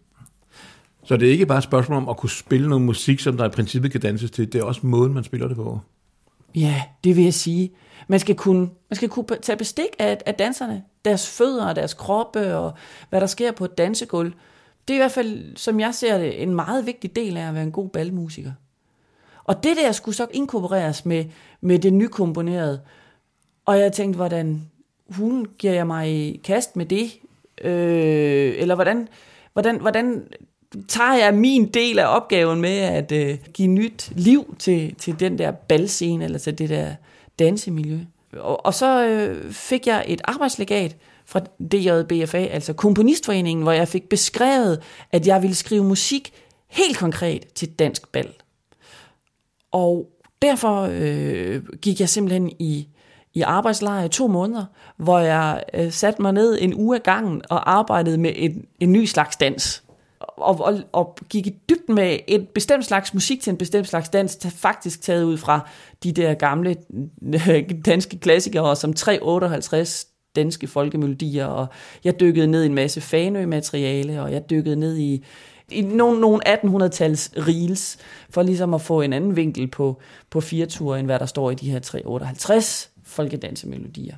Så 1.03 1.17
det 1.17 1.27
er 1.27 1.31
ikke 1.31 1.45
bare 1.45 1.57
et 1.57 1.63
spørgsmål 1.63 1.97
om 1.97 2.09
at 2.09 2.17
kunne 2.17 2.29
spille 2.29 2.69
noget 2.69 2.81
musik, 2.81 3.19
som 3.19 3.37
der 3.37 3.45
i 3.45 3.49
princippet 3.49 3.91
kan 3.91 4.01
danses 4.01 4.31
til. 4.31 4.53
Det 4.53 4.59
er 4.59 4.63
også 4.63 4.81
måden, 4.83 5.13
man 5.13 5.23
spiller 5.23 5.47
det 5.47 5.57
på. 5.57 5.79
Ja, 6.55 6.83
det 7.03 7.15
vil 7.15 7.23
jeg 7.23 7.33
sige. 7.33 7.71
Man 8.07 8.19
skal 8.19 8.35
kunne, 8.35 8.69
man 8.89 8.95
skal 8.95 9.09
kunne 9.09 9.25
tage 9.41 9.57
bestik 9.57 9.89
af, 9.99 10.17
af 10.25 10.33
danserne, 10.33 10.83
deres 11.05 11.29
fødder 11.29 11.65
og 11.65 11.75
deres 11.75 11.93
kroppe, 11.93 12.55
og 12.55 12.73
hvad 13.09 13.21
der 13.21 13.27
sker 13.27 13.51
på 13.51 13.65
et 13.65 13.77
dansegulv. 13.77 14.33
Det 14.87 14.93
er 14.93 14.97
i 14.97 14.99
hvert 14.99 15.11
fald, 15.11 15.57
som 15.57 15.79
jeg 15.79 15.95
ser 15.95 16.17
det, 16.17 16.41
en 16.41 16.55
meget 16.55 16.85
vigtig 16.85 17.15
del 17.15 17.37
af 17.37 17.47
at 17.47 17.53
være 17.53 17.63
en 17.63 17.71
god 17.71 17.89
balmusiker. 17.89 18.51
Og 19.43 19.63
det 19.63 19.77
der 19.77 19.91
skulle 19.91 20.15
så 20.15 20.27
inkorporeres 20.31 21.05
med, 21.05 21.25
med 21.61 21.79
det 21.79 21.93
nykomponerede. 21.93 22.81
Og 23.65 23.79
jeg 23.79 23.93
tænkte, 23.93 24.15
hvordan 24.15 24.61
hun 25.09 25.47
giver 25.57 25.73
jeg 25.73 25.87
mig 25.87 26.09
i 26.09 26.41
kast 26.43 26.75
med 26.75 26.85
det? 26.85 27.11
Øh, 27.61 28.53
eller 28.57 28.75
hvordan, 28.75 29.07
hvordan, 29.53 29.81
hvordan 29.81 30.27
tager 30.87 31.13
jeg 31.13 31.33
min 31.33 31.67
del 31.67 31.99
af 31.99 32.15
opgaven 32.15 32.61
med 32.61 32.77
at 32.77 33.11
øh, 33.11 33.37
give 33.53 33.67
nyt 33.67 34.11
liv 34.15 34.55
til, 34.59 34.95
til 34.95 35.19
den 35.19 35.37
der 35.37 35.51
balscene, 35.51 36.25
eller 36.25 36.39
til 36.39 36.57
det 36.57 36.69
der 36.69 36.95
dansemiljø 37.39 37.99
og, 38.39 38.65
og 38.65 38.73
så 38.73 39.05
øh, 39.05 39.51
fik 39.51 39.87
jeg 39.87 40.05
et 40.07 40.21
arbejdslegat 40.23 40.95
fra 41.25 41.39
DJBFA, 41.39 42.37
altså 42.37 42.73
Komponistforeningen, 42.73 43.63
hvor 43.63 43.71
jeg 43.71 43.87
fik 43.87 44.09
beskrevet, 44.09 44.81
at 45.11 45.27
jeg 45.27 45.41
ville 45.41 45.55
skrive 45.55 45.83
musik 45.83 46.33
helt 46.67 46.97
konkret 46.97 47.53
til 47.55 47.71
dansk 47.71 48.11
bal. 48.11 48.33
Og 49.71 50.09
derfor 50.41 50.89
øh, 50.91 51.63
gik 51.81 51.99
jeg 51.99 52.09
simpelthen 52.09 52.51
i, 52.59 52.87
i 53.33 53.41
arbejdslejr 53.41 54.05
i 54.05 54.09
to 54.09 54.27
måneder, 54.27 54.65
hvor 54.97 55.19
jeg 55.19 55.63
øh, 55.73 55.91
satte 55.91 56.21
mig 56.21 56.33
ned 56.33 56.57
en 56.61 56.73
uge 56.73 56.95
af 56.95 57.03
gangen 57.03 57.41
og 57.49 57.71
arbejdede 57.71 58.17
med 58.17 58.33
en, 58.35 58.65
en 58.79 58.91
ny 58.91 59.05
slags 59.05 59.35
dans. 59.35 59.84
Og, 60.27 60.61
og, 60.61 60.79
og 60.91 61.17
gik 61.29 61.47
i 61.47 61.55
dybden 61.69 61.95
med 61.95 62.17
et 62.27 62.49
bestemt 62.49 62.85
slags 62.85 63.13
musik 63.13 63.41
til 63.41 63.51
en 63.51 63.57
bestemt 63.57 63.87
slags 63.87 64.09
dans, 64.09 64.47
faktisk 64.55 65.01
taget 65.01 65.23
ud 65.23 65.37
fra 65.37 65.69
de 66.03 66.11
der 66.11 66.33
gamle 66.33 66.75
danske 67.85 68.19
klassikere, 68.19 68.75
som 68.75 68.93
358 68.93 70.07
danske 70.35 70.67
folkemelodier, 70.67 71.45
og 71.45 71.67
jeg 72.03 72.19
dykkede 72.19 72.47
ned 72.47 72.63
i 72.63 72.65
en 72.65 72.73
masse 72.73 73.01
Fanø-materiale, 73.01 74.21
og 74.21 74.31
jeg 74.31 74.49
dykkede 74.49 74.75
ned 74.75 74.97
i, 74.97 75.25
i 75.71 75.81
nogle, 75.81 76.21
nogle 76.21 76.47
1800-tals 76.47 77.31
reels, 77.37 77.97
for 78.29 78.43
ligesom 78.43 78.73
at 78.73 78.81
få 78.81 79.01
en 79.01 79.13
anden 79.13 79.35
vinkel 79.35 79.67
på, 79.67 80.01
på 80.29 80.41
fireture, 80.41 80.99
end 80.99 81.07
hvad 81.07 81.19
der 81.19 81.25
står 81.25 81.51
i 81.51 81.55
de 81.55 81.71
her 81.71 81.79
358 81.79 82.91
folkedansemelodier. 83.03 84.15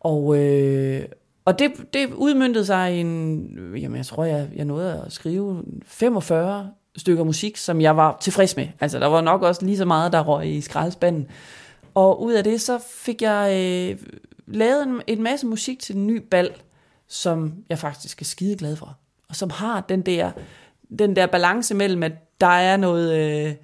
Og, 0.00 0.38
øh, 0.38 1.04
og 1.46 1.58
det, 1.58 1.72
det 1.92 2.12
udmyndtede 2.12 2.66
sig 2.66 2.96
i 2.96 3.00
en, 3.00 3.48
jamen 3.76 3.96
jeg 3.96 4.06
tror, 4.06 4.24
jeg, 4.24 4.48
jeg 4.56 4.64
nåede 4.64 5.02
at 5.06 5.12
skrive 5.12 5.62
45 5.84 6.70
stykker 6.96 7.24
musik, 7.24 7.56
som 7.56 7.80
jeg 7.80 7.96
var 7.96 8.16
tilfreds 8.20 8.56
med. 8.56 8.68
Altså 8.80 8.98
der 8.98 9.06
var 9.06 9.20
nok 9.20 9.42
også 9.42 9.64
lige 9.64 9.76
så 9.76 9.84
meget, 9.84 10.12
der 10.12 10.20
røg 10.20 10.48
i 10.48 10.60
skraldespanden. 10.60 11.28
Og 11.94 12.22
ud 12.22 12.32
af 12.32 12.44
det, 12.44 12.60
så 12.60 12.78
fik 12.88 13.22
jeg 13.22 13.50
øh, 13.52 13.98
lavet 14.46 14.82
en, 14.82 15.02
en 15.06 15.22
masse 15.22 15.46
musik 15.46 15.80
til 15.80 15.94
den 15.94 16.06
nye 16.06 16.20
bal, 16.20 16.50
som 17.08 17.54
jeg 17.68 17.78
faktisk 17.78 18.20
er 18.20 18.24
skide 18.24 18.56
glad 18.56 18.76
for. 18.76 18.96
Og 19.28 19.36
som 19.36 19.50
har 19.50 19.80
den 19.80 20.02
der, 20.02 20.30
den 20.98 21.16
der 21.16 21.26
balance 21.26 21.74
mellem, 21.74 22.02
at 22.02 22.12
der 22.40 22.46
er 22.46 22.76
noget... 22.76 23.14
Øh, 23.46 23.54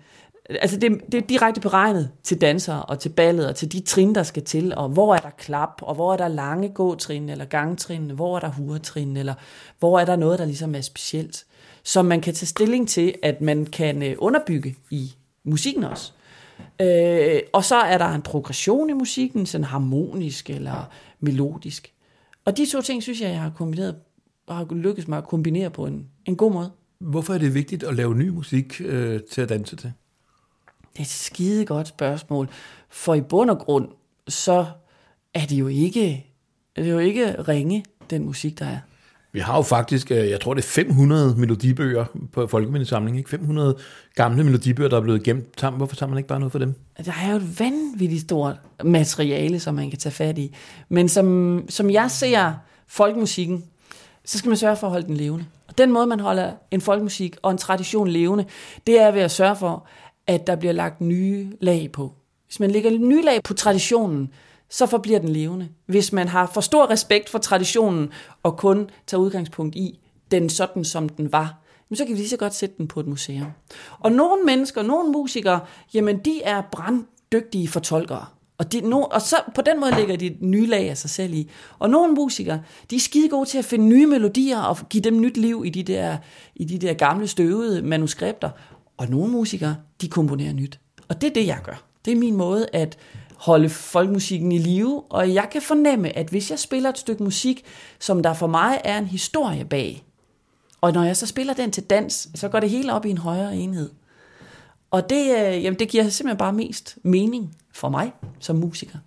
altså 0.50 0.76
det, 0.76 1.00
det 1.12 1.22
er 1.22 1.26
direkte 1.26 1.60
beregnet 1.60 2.10
til 2.22 2.40
dansere 2.40 2.82
og 2.82 2.98
til 2.98 3.08
ballet 3.08 3.48
og 3.48 3.56
til 3.56 3.72
de 3.72 3.80
trin, 3.80 4.14
der 4.14 4.22
skal 4.22 4.44
til, 4.44 4.74
og 4.74 4.88
hvor 4.88 5.14
er 5.14 5.18
der 5.18 5.30
klap, 5.30 5.82
og 5.82 5.94
hvor 5.94 6.12
er 6.12 6.16
der 6.16 6.28
lange 6.28 6.68
gåtrin 6.68 7.28
eller 7.28 7.44
gangtrin, 7.44 8.10
hvor 8.10 8.36
er 8.36 8.40
der 8.40 8.50
huretrin, 8.50 9.16
eller 9.16 9.34
hvor 9.78 9.98
er 9.98 10.04
der 10.04 10.16
noget, 10.16 10.38
der 10.38 10.44
ligesom 10.44 10.74
er 10.74 10.80
specielt, 10.80 11.44
som 11.82 12.04
man 12.04 12.20
kan 12.20 12.34
tage 12.34 12.46
stilling 12.46 12.88
til, 12.88 13.14
at 13.22 13.40
man 13.40 13.66
kan 13.66 14.02
øh, 14.02 14.14
underbygge 14.18 14.76
i 14.90 15.12
musikken 15.44 15.84
også. 15.84 16.12
Øh, 16.80 17.40
og 17.52 17.64
så 17.64 17.76
er 17.76 17.98
der 17.98 18.08
en 18.08 18.22
progression 18.22 18.90
i 18.90 18.92
musikken, 18.92 19.46
sådan 19.46 19.64
harmonisk 19.64 20.50
eller 20.50 20.90
melodisk. 21.20 21.92
Og 22.44 22.56
de 22.56 22.66
to 22.66 22.80
ting, 22.80 23.02
synes 23.02 23.20
jeg, 23.20 23.30
jeg 23.30 23.40
har 23.40 23.52
kombineret 23.56 23.96
og 24.46 24.56
har 24.56 24.74
lykkes 24.74 25.08
mig 25.08 25.18
at 25.18 25.28
kombinere 25.28 25.70
på 25.70 25.86
en, 25.86 26.06
en 26.26 26.36
god 26.36 26.52
måde. 26.52 26.70
Hvorfor 26.98 27.34
er 27.34 27.38
det 27.38 27.54
vigtigt 27.54 27.82
at 27.82 27.94
lave 27.94 28.14
ny 28.14 28.28
musik 28.28 28.80
øh, 28.84 29.20
til 29.30 29.40
at 29.40 29.48
danse 29.48 29.76
til? 29.76 29.92
Det 30.92 30.98
er 30.98 31.02
et 31.02 31.08
skide 31.08 31.66
godt 31.66 31.88
spørgsmål. 31.88 32.48
For 32.90 33.14
i 33.14 33.20
bund 33.20 33.50
og 33.50 33.58
grund, 33.58 33.88
så 34.28 34.66
er 35.34 35.46
det 35.46 35.56
jo 35.56 35.66
ikke, 35.66 36.26
er 36.76 36.82
det 36.82 36.90
jo 36.90 36.98
ikke 36.98 37.42
ringe, 37.42 37.84
den 38.10 38.24
musik, 38.24 38.58
der 38.58 38.66
er. 38.66 38.78
Vi 39.32 39.40
har 39.40 39.56
jo 39.56 39.62
faktisk, 39.62 40.10
øh, 40.10 40.30
jeg 40.30 40.40
tror 40.40 40.54
det 40.54 40.62
er 40.62 40.66
500 40.66 41.34
melodibøger 41.38 42.04
på 42.32 42.46
Folkemindesamling, 42.46 43.18
ikke? 43.18 43.30
500 43.30 43.76
gamle 44.14 44.44
melodibøger, 44.44 44.88
der 44.88 44.96
er 44.96 45.00
blevet 45.00 45.22
gemt 45.22 45.60
sammen. 45.60 45.78
Hvorfor 45.78 45.96
tager 45.96 46.10
man 46.10 46.18
ikke 46.18 46.28
bare 46.28 46.38
noget 46.40 46.52
for 46.52 46.58
dem? 46.58 46.74
Der 47.04 47.12
er 47.24 47.30
jo 47.30 47.36
et 47.36 47.60
vanvittigt 47.60 48.22
stort 48.22 48.56
materiale, 48.84 49.60
som 49.60 49.74
man 49.74 49.90
kan 49.90 49.98
tage 49.98 50.12
fat 50.12 50.38
i. 50.38 50.56
Men 50.88 51.08
som, 51.08 51.64
som 51.68 51.90
jeg 51.90 52.10
ser 52.10 52.52
folkemusikken, 52.86 53.64
så 54.24 54.38
skal 54.38 54.48
man 54.48 54.56
sørge 54.56 54.76
for 54.76 54.86
at 54.86 54.90
holde 54.90 55.06
den 55.06 55.16
levende. 55.16 55.44
Og 55.68 55.78
den 55.78 55.92
måde, 55.92 56.06
man 56.06 56.20
holder 56.20 56.52
en 56.70 56.80
folkemusik 56.80 57.36
og 57.42 57.50
en 57.50 57.58
tradition 57.58 58.08
levende, 58.08 58.44
det 58.86 59.00
er 59.00 59.10
ved 59.10 59.20
at 59.20 59.30
sørge 59.30 59.56
for, 59.56 59.86
at 60.26 60.46
der 60.46 60.56
bliver 60.56 60.72
lagt 60.72 61.00
nye 61.00 61.52
lag 61.60 61.90
på. 61.92 62.12
Hvis 62.46 62.60
man 62.60 62.70
lægger 62.70 62.90
nye 62.98 63.22
lag 63.22 63.42
på 63.42 63.54
traditionen, 63.54 64.30
så 64.70 64.86
forbliver 64.86 65.18
den 65.18 65.28
levende. 65.28 65.68
Hvis 65.86 66.12
man 66.12 66.28
har 66.28 66.46
for 66.46 66.60
stor 66.60 66.90
respekt 66.90 67.28
for 67.28 67.38
traditionen 67.38 68.10
og 68.42 68.56
kun 68.56 68.90
tager 69.06 69.20
udgangspunkt 69.20 69.76
i 69.76 69.98
den 70.30 70.48
sådan, 70.48 70.84
som 70.84 71.08
den 71.08 71.32
var, 71.32 71.58
så 71.94 72.04
kan 72.04 72.14
vi 72.14 72.18
lige 72.18 72.28
så 72.28 72.36
godt 72.36 72.54
sætte 72.54 72.74
den 72.78 72.88
på 72.88 73.00
et 73.00 73.06
museum. 73.06 73.46
Og 74.00 74.12
nogle 74.12 74.44
mennesker, 74.44 74.82
nogle 74.82 75.12
musikere, 75.12 75.60
jamen 75.94 76.18
de 76.18 76.42
er 76.42 76.62
branddygtige 76.72 77.68
fortolkere. 77.68 78.26
Og, 78.58 78.72
de, 78.72 78.80
no, 78.80 79.00
og 79.00 79.22
så 79.22 79.36
på 79.54 79.62
den 79.62 79.80
måde 79.80 79.92
lægger 79.94 80.16
de 80.16 80.26
et 80.26 80.42
nye 80.42 80.66
lag 80.66 80.90
af 80.90 80.98
sig 80.98 81.10
selv 81.10 81.34
i. 81.34 81.50
Og 81.78 81.90
nogle 81.90 82.12
musikere, 82.12 82.62
de 82.90 82.96
er 82.96 83.00
skide 83.00 83.28
gode 83.28 83.48
til 83.48 83.58
at 83.58 83.64
finde 83.64 83.84
nye 83.84 84.06
melodier 84.06 84.60
og 84.60 84.76
give 84.90 85.02
dem 85.02 85.20
nyt 85.20 85.36
liv 85.36 85.62
i 85.66 85.70
de 85.70 85.82
der, 85.82 86.16
i 86.56 86.64
de 86.64 86.78
der 86.78 86.94
gamle 86.94 87.26
støvede 87.26 87.82
manuskripter. 87.82 88.50
Og 88.96 89.08
nogle 89.08 89.32
musikere, 89.32 89.76
de 90.00 90.08
komponerer 90.08 90.52
nyt. 90.52 90.80
Og 91.08 91.20
det 91.20 91.30
er 91.30 91.34
det, 91.34 91.46
jeg 91.46 91.60
gør. 91.64 91.84
Det 92.04 92.12
er 92.12 92.16
min 92.16 92.36
måde 92.36 92.66
at 92.72 92.98
holde 93.36 93.68
folkemusikken 93.68 94.52
i 94.52 94.58
live, 94.58 95.02
og 95.02 95.34
jeg 95.34 95.48
kan 95.52 95.62
fornemme, 95.62 96.16
at 96.16 96.26
hvis 96.26 96.50
jeg 96.50 96.58
spiller 96.58 96.90
et 96.90 96.98
stykke 96.98 97.22
musik, 97.22 97.64
som 97.98 98.22
der 98.22 98.34
for 98.34 98.46
mig 98.46 98.80
er 98.84 98.98
en 98.98 99.06
historie 99.06 99.64
bag, 99.64 100.04
og 100.80 100.92
når 100.92 101.02
jeg 101.02 101.16
så 101.16 101.26
spiller 101.26 101.54
den 101.54 101.70
til 101.70 101.82
dans, 101.82 102.28
så 102.34 102.48
går 102.48 102.60
det 102.60 102.70
hele 102.70 102.92
op 102.92 103.06
i 103.06 103.10
en 103.10 103.18
højere 103.18 103.56
enhed. 103.56 103.90
Og 104.90 105.10
det, 105.10 105.22
øh, 105.30 105.64
jamen 105.64 105.78
det 105.78 105.88
giver 105.88 106.08
simpelthen 106.08 106.38
bare 106.38 106.52
mest 106.52 106.98
mening 107.02 107.56
for 107.74 107.88
mig 107.88 108.12
som 108.40 108.56
musiker. 108.56 108.98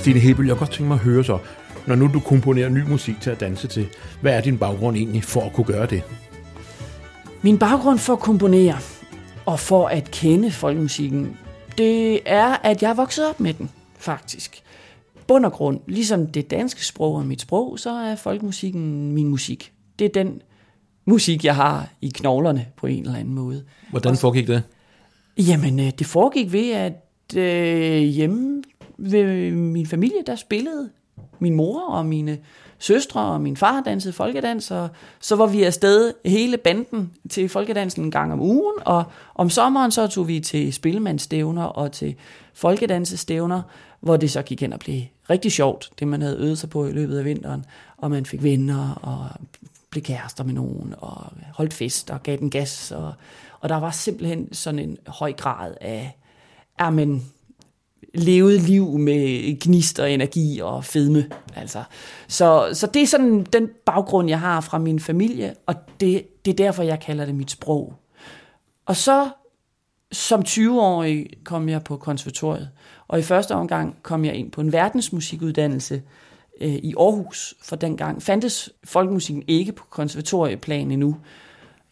Christine 0.00 0.20
Hebel, 0.20 0.46
jeg 0.46 0.56
kan 0.56 0.58
godt 0.58 0.70
tænke 0.70 0.88
mig 0.88 0.94
at 0.94 1.00
høre 1.00 1.24
så, 1.24 1.38
når 1.86 1.94
nu 1.94 2.10
du 2.14 2.20
komponerer 2.20 2.68
ny 2.68 2.82
musik 2.88 3.20
til 3.20 3.30
at 3.30 3.40
danse 3.40 3.68
til, 3.68 3.86
hvad 4.20 4.32
er 4.32 4.40
din 4.40 4.58
baggrund 4.58 4.96
egentlig 4.96 5.24
for 5.24 5.40
at 5.40 5.52
kunne 5.52 5.64
gøre 5.64 5.86
det? 5.86 6.02
Min 7.42 7.58
baggrund 7.58 7.98
for 7.98 8.12
at 8.12 8.18
komponere 8.18 8.78
og 9.46 9.60
for 9.60 9.88
at 9.88 10.10
kende 10.10 10.50
folkemusikken, 10.50 11.36
det 11.78 12.20
er, 12.26 12.56
at 12.56 12.82
jeg 12.82 12.90
er 12.90 12.94
vokset 12.94 13.28
op 13.28 13.40
med 13.40 13.54
den, 13.54 13.70
faktisk. 13.98 14.62
Bund 15.26 15.44
og 15.44 15.52
grund, 15.52 15.80
ligesom 15.86 16.26
det 16.26 16.50
danske 16.50 16.86
sprog 16.86 17.14
og 17.14 17.26
mit 17.26 17.40
sprog, 17.40 17.78
så 17.78 17.90
er 17.90 18.16
folkemusikken 18.16 19.12
min 19.12 19.28
musik. 19.28 19.72
Det 19.98 20.04
er 20.04 20.22
den 20.24 20.42
musik, 21.04 21.44
jeg 21.44 21.56
har 21.56 21.88
i 22.00 22.12
knoglerne 22.14 22.66
på 22.76 22.86
en 22.86 23.02
eller 23.02 23.18
anden 23.18 23.34
måde. 23.34 23.64
Hvordan 23.90 24.16
foregik 24.16 24.46
det? 24.46 24.62
Jamen, 25.38 25.80
øh, 25.80 25.90
det 25.98 26.06
foregik 26.06 26.52
ved, 26.52 26.70
at 26.70 27.36
øh, 27.36 28.02
hjemme 28.02 28.62
ved 29.00 29.20
øh, 29.20 29.56
min 29.56 29.86
familie, 29.86 30.22
der 30.26 30.36
spillede 30.36 30.90
min 31.38 31.54
mor 31.54 31.80
og 31.80 32.06
mine 32.06 32.38
søstre 32.78 33.20
og 33.20 33.40
min 33.40 33.56
far 33.56 33.80
dansede 33.80 34.12
folkedans, 34.12 34.70
og 34.70 34.88
så 35.20 35.36
var 35.36 35.46
vi 35.46 35.62
afsted 35.62 36.12
hele 36.24 36.56
banden 36.56 37.12
til 37.30 37.48
folkedansen 37.48 38.04
en 38.04 38.10
gang 38.10 38.32
om 38.32 38.40
ugen, 38.40 38.74
og 38.84 39.04
om 39.34 39.50
sommeren 39.50 39.90
så 39.90 40.06
tog 40.06 40.28
vi 40.28 40.40
til 40.40 40.72
spillemandstævner 40.72 41.64
og 41.64 41.92
til 41.92 42.14
folkedansestævner, 42.54 43.62
hvor 44.00 44.16
det 44.16 44.30
så 44.30 44.42
gik 44.42 44.60
hen 44.60 44.72
og 44.72 44.78
blev 44.78 45.02
rigtig 45.30 45.52
sjovt, 45.52 45.90
det 45.98 46.08
man 46.08 46.22
havde 46.22 46.36
øvet 46.36 46.58
sig 46.58 46.70
på 46.70 46.86
i 46.86 46.92
løbet 46.92 47.18
af 47.18 47.24
vinteren, 47.24 47.64
og 47.96 48.10
man 48.10 48.26
fik 48.26 48.42
venner 48.42 48.94
og 49.02 49.28
blev 49.90 50.02
kærester 50.02 50.44
med 50.44 50.54
nogen, 50.54 50.94
og 50.98 51.26
holdt 51.54 51.74
fest 51.74 52.10
og 52.10 52.22
gav 52.22 52.36
den 52.36 52.50
gas, 52.50 52.92
og, 52.92 53.12
og 53.60 53.68
der 53.68 53.76
var 53.76 53.90
simpelthen 53.90 54.54
sådan 54.54 54.78
en 54.78 54.98
høj 55.06 55.32
grad 55.32 55.74
af, 55.80 56.16
ja, 56.80 56.90
men 56.90 57.24
levet 58.14 58.60
liv 58.60 58.98
med 58.98 59.60
gnist 59.60 59.98
og 59.98 60.12
energi 60.12 60.60
og 60.62 60.84
fedme. 60.84 61.30
Altså. 61.56 61.82
Så, 62.28 62.70
så 62.72 62.86
det 62.86 63.02
er 63.02 63.06
sådan 63.06 63.46
den 63.52 63.68
baggrund, 63.86 64.28
jeg 64.28 64.40
har 64.40 64.60
fra 64.60 64.78
min 64.78 65.00
familie, 65.00 65.54
og 65.66 65.74
det, 66.00 66.44
det 66.44 66.50
er 66.50 66.56
derfor, 66.56 66.82
jeg 66.82 67.00
kalder 67.00 67.24
det 67.24 67.34
mit 67.34 67.50
sprog. 67.50 67.94
Og 68.86 68.96
så 68.96 69.28
som 70.12 70.40
20-årig 70.40 71.26
kom 71.44 71.68
jeg 71.68 71.84
på 71.84 71.96
konservatoriet, 71.96 72.70
og 73.08 73.18
i 73.18 73.22
første 73.22 73.54
omgang 73.54 73.96
kom 74.02 74.24
jeg 74.24 74.34
ind 74.34 74.50
på 74.50 74.60
en 74.60 74.72
verdensmusikuddannelse 74.72 76.02
øh, 76.60 76.74
i 76.74 76.94
Aarhus, 76.98 77.54
for 77.62 77.76
dengang 77.76 78.22
fandtes 78.22 78.70
folkemusikken 78.84 79.44
ikke 79.48 79.72
på 79.72 79.84
konservatorieplan 79.90 80.90
endnu. 80.90 81.16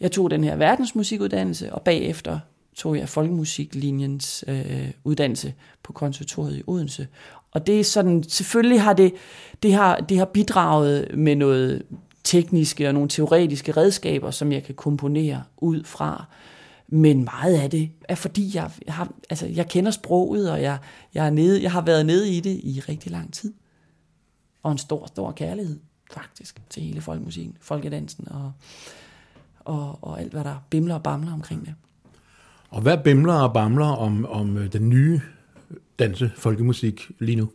Jeg 0.01 0.13
tog 0.13 0.31
den 0.31 0.45
her 0.45 0.57
verdensmusikuddannelse, 0.57 1.73
og 1.73 1.83
bagefter 1.83 2.39
tog 2.79 2.99
jeg 2.99 3.09
folkemusiklinjens 3.09 4.45
øh, 4.49 4.91
uddannelse 5.05 5.55
på 5.83 5.93
konservatoriet 5.93 6.59
i 6.59 6.63
Odense. 6.67 7.07
Og 7.51 7.67
det 7.67 7.81
er 7.81 7.85
sådan, 7.85 8.23
selvfølgelig 8.23 8.83
har 8.83 8.93
det, 8.93 9.15
det 9.63 9.75
har, 9.75 9.97
det 9.97 10.19
har 10.19 10.25
bidraget 10.25 11.19
med 11.19 11.37
noget 11.37 11.83
tekniske 12.25 12.89
og 12.89 12.95
nogle 12.95 13.09
teoretiske 13.09 13.73
redskaber, 13.73 14.31
som 14.31 14.53
jeg 14.53 14.65
kan 14.65 14.75
komponere 14.75 15.43
ud 15.57 15.85
fra. 15.85 16.25
Men 16.89 17.25
meget 17.25 17.55
af 17.55 17.71
det 17.71 17.91
er 18.09 18.15
fordi, 18.15 18.51
jeg, 18.55 18.71
har, 18.89 19.13
altså, 19.31 19.47
jeg 19.47 19.69
kender 19.69 19.91
sproget, 19.91 20.53
og 20.53 20.63
jeg, 20.63 20.79
jeg, 21.15 21.27
er 21.27 21.31
nede, 21.31 21.63
jeg 21.63 21.73
har 21.73 21.81
været 21.81 22.07
nede 22.07 22.31
i 22.31 22.41
det 22.41 22.61
i 22.63 22.83
rigtig 22.89 23.13
lang 23.13 23.33
tid. 23.33 23.55
Og 24.63 24.73
en 24.73 24.79
stor, 24.79 25.07
stor 25.07 25.33
kærlighed, 25.33 25.81
faktisk, 26.13 26.61
til 26.71 26.83
hele 26.83 27.01
folkemusikken, 27.01 27.57
folkedansen 27.61 28.29
og, 28.31 28.53
og, 29.61 29.99
og 30.03 30.21
alt, 30.21 30.33
hvad 30.33 30.45
der 30.45 30.57
bimler 30.71 30.95
og 30.95 31.03
bamler 31.03 31.33
omkring 31.33 31.67
det. 31.67 31.75
Og 32.69 32.83
hvad 32.83 32.99
bimler 33.05 33.35
og 33.35 33.53
bamler 33.53 33.87
om, 33.87 34.27
om 34.27 34.57
øh, 34.57 34.73
den 34.73 34.89
nye 34.89 35.21
danse 35.99 36.31
folkemusik 36.37 37.11
lige 37.19 37.37
nu? 37.37 37.49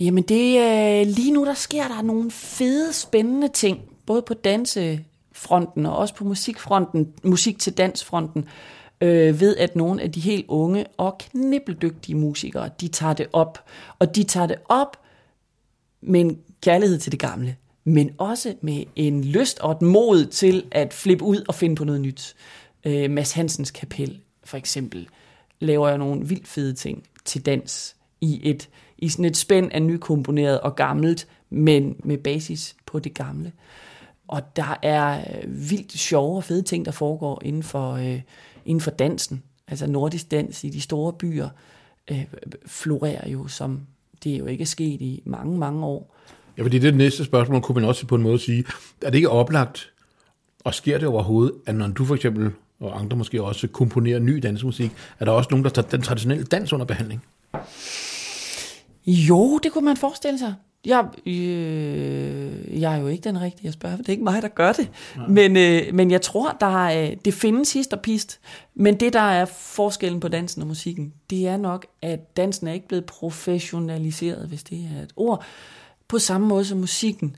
Jamen 0.00 0.24
det, 0.24 0.60
øh, 0.60 1.06
lige 1.06 1.32
nu 1.32 1.44
der 1.44 1.54
sker 1.54 1.88
der 1.88 2.02
nogle 2.02 2.30
fede, 2.30 2.92
spændende 2.92 3.48
ting, 3.48 3.80
både 4.06 4.22
på 4.22 4.34
dansefronten 4.34 5.86
og 5.86 5.96
også 5.96 6.14
på 6.14 6.24
musikfronten, 6.24 7.12
musik 7.22 7.58
til 7.58 7.72
dansfronten, 7.72 8.48
øh, 9.00 9.40
ved 9.40 9.56
at 9.56 9.76
nogle 9.76 10.02
af 10.02 10.12
de 10.12 10.20
helt 10.20 10.44
unge 10.48 10.86
og 10.96 11.18
knibbeldygtige 11.18 12.14
musikere, 12.14 12.70
de 12.80 12.88
tager 12.88 13.12
det 13.12 13.26
op. 13.32 13.64
Og 13.98 14.16
de 14.16 14.24
tager 14.24 14.46
det 14.46 14.56
op 14.68 14.96
med 16.00 16.20
en 16.20 16.38
kærlighed 16.62 16.98
til 16.98 17.12
det 17.12 17.20
gamle, 17.20 17.56
men 17.84 18.10
også 18.18 18.54
med 18.60 18.84
en 18.96 19.24
lyst 19.24 19.58
og 19.58 19.72
et 19.72 19.82
mod 19.82 20.26
til 20.26 20.64
at 20.70 20.94
flippe 20.94 21.24
ud 21.24 21.44
og 21.48 21.54
finde 21.54 21.76
på 21.76 21.84
noget 21.84 22.00
nyt. 22.00 22.34
Øh, 22.84 23.10
Mads 23.10 23.32
Hansens 23.32 23.70
kapel, 23.70 24.20
for 24.44 24.56
eksempel, 24.56 25.08
laver 25.60 25.88
jeg 25.88 25.98
nogle 25.98 26.28
vildt 26.28 26.48
fede 26.48 26.72
ting 26.72 27.04
til 27.24 27.46
dans 27.46 27.96
i 28.20 28.40
et 28.42 28.68
i 28.98 29.08
sådan 29.08 29.24
et 29.24 29.36
spænd 29.36 29.72
af 29.72 29.82
nykomponeret 29.82 30.60
og 30.60 30.76
gammelt, 30.76 31.28
men 31.50 31.96
med 32.04 32.18
basis 32.18 32.76
på 32.86 32.98
det 32.98 33.14
gamle. 33.14 33.52
Og 34.28 34.56
der 34.56 34.78
er 34.82 35.18
øh, 35.18 35.70
vildt 35.70 35.92
sjove 35.92 36.36
og 36.36 36.44
fede 36.44 36.62
ting, 36.62 36.84
der 36.84 36.92
foregår 36.92 37.42
inden 37.44 37.62
for, 37.62 37.92
øh, 37.92 38.20
inden 38.64 38.80
for 38.80 38.90
dansen. 38.90 39.42
Altså 39.68 39.86
nordisk 39.86 40.30
dans 40.30 40.64
i 40.64 40.68
de 40.68 40.80
store 40.80 41.12
byer 41.12 41.48
øh, 42.10 42.24
florerer 42.66 43.28
jo, 43.28 43.48
som 43.48 43.80
det 44.24 44.34
er 44.34 44.38
jo 44.38 44.46
ikke 44.46 44.66
sket 44.66 45.00
i 45.00 45.22
mange, 45.26 45.58
mange 45.58 45.86
år. 45.86 46.16
Ja, 46.58 46.62
fordi 46.62 46.78
det 46.78 46.94
næste 46.94 47.24
spørgsmål 47.24 47.62
kunne 47.62 47.74
man 47.74 47.84
også 47.84 48.06
på 48.06 48.14
en 48.14 48.22
måde 48.22 48.38
sige, 48.38 48.64
er 49.02 49.10
det 49.10 49.14
ikke 49.14 49.30
oplagt, 49.30 49.92
og 50.64 50.74
sker 50.74 50.98
det 50.98 51.08
overhovedet, 51.08 51.54
at 51.66 51.74
når 51.74 51.88
du 51.88 52.04
for 52.04 52.14
eksempel, 52.14 52.50
og 52.80 53.00
andre 53.00 53.16
måske 53.16 53.42
også, 53.42 53.68
komponerer 53.68 54.18
ny 54.18 54.38
dansmusik, 54.42 54.92
er 55.20 55.24
der 55.24 55.32
også 55.32 55.48
nogen, 55.50 55.64
der 55.64 55.70
tager 55.70 55.88
den 55.88 56.02
traditionelle 56.02 56.44
dans 56.44 56.72
under 56.72 56.86
behandling? 56.86 57.22
Jo, 59.06 59.58
det 59.58 59.72
kunne 59.72 59.84
man 59.84 59.96
forestille 59.96 60.38
sig. 60.38 60.54
Jeg, 60.86 61.04
øh, 61.26 62.80
jeg 62.80 62.94
er 62.94 63.00
jo 63.00 63.06
ikke 63.06 63.24
den 63.24 63.40
rigtige 63.40 63.68
at 63.68 63.74
spørge, 63.74 63.96
for 63.96 64.02
det 64.02 64.08
er 64.08 64.12
ikke 64.12 64.24
mig, 64.24 64.42
der 64.42 64.48
gør 64.48 64.72
det. 64.72 64.90
Men, 65.28 65.56
øh, 65.56 65.94
men 65.94 66.10
jeg 66.10 66.22
tror, 66.22 66.56
der 66.60 66.86
er, 66.86 67.14
det 67.24 67.34
findes 67.34 67.72
hist 67.72 67.92
og 67.92 68.00
pist. 68.00 68.40
Men 68.74 69.00
det, 69.00 69.12
der 69.12 69.20
er 69.20 69.44
forskellen 69.44 70.20
på 70.20 70.28
dansen 70.28 70.62
og 70.62 70.68
musikken, 70.68 71.12
det 71.30 71.48
er 71.48 71.56
nok, 71.56 71.86
at 72.02 72.36
dansen 72.36 72.68
er 72.68 72.72
ikke 72.72 72.88
blevet 72.88 73.04
professionaliseret, 73.04 74.48
hvis 74.48 74.62
det 74.62 74.88
er 74.98 75.02
et 75.02 75.12
ord, 75.16 75.44
på 76.08 76.18
samme 76.18 76.46
måde 76.46 76.64
som 76.64 76.78
musikken 76.78 77.36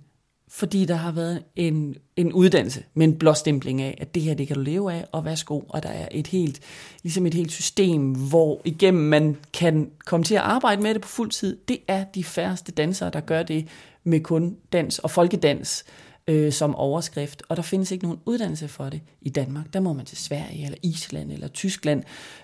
fordi 0.56 0.84
der 0.84 0.94
har 0.94 1.12
været 1.12 1.42
en, 1.56 1.96
en 2.16 2.32
uddannelse 2.32 2.82
med 2.94 3.06
en 3.06 3.18
blåstempling 3.18 3.82
af, 3.82 3.98
at 4.00 4.14
det 4.14 4.22
her, 4.22 4.34
det 4.34 4.46
kan 4.46 4.56
du 4.56 4.62
leve 4.62 4.92
af, 4.92 5.04
og 5.12 5.24
værsgo, 5.24 5.60
og 5.68 5.82
der 5.82 5.88
er 5.88 6.08
et 6.10 6.26
helt, 6.26 6.60
ligesom 7.02 7.26
et 7.26 7.34
helt 7.34 7.52
system, 7.52 8.12
hvor 8.12 8.60
igennem 8.64 9.02
man 9.02 9.36
kan 9.52 9.90
komme 10.04 10.24
til 10.24 10.34
at 10.34 10.40
arbejde 10.40 10.82
med 10.82 10.94
det 10.94 11.02
på 11.02 11.08
fuld 11.08 11.30
tid. 11.30 11.56
Det 11.68 11.78
er 11.88 12.04
de 12.04 12.24
færreste 12.24 12.72
dansere, 12.72 13.10
der 13.10 13.20
gør 13.20 13.42
det 13.42 13.68
med 14.04 14.20
kun 14.20 14.56
dans 14.72 14.98
og 14.98 15.10
folkedans 15.10 15.84
øh, 16.26 16.52
som 16.52 16.74
overskrift, 16.74 17.42
og 17.48 17.56
der 17.56 17.62
findes 17.62 17.90
ikke 17.90 18.04
nogen 18.04 18.20
uddannelse 18.24 18.68
for 18.68 18.84
det 18.84 19.00
i 19.20 19.28
Danmark. 19.28 19.72
Der 19.72 19.80
må 19.80 19.92
man 19.92 20.06
til 20.06 20.16
Sverige, 20.16 20.64
eller 20.64 20.78
Island, 20.82 21.32
eller 21.32 21.48
Tyskland, 21.48 22.02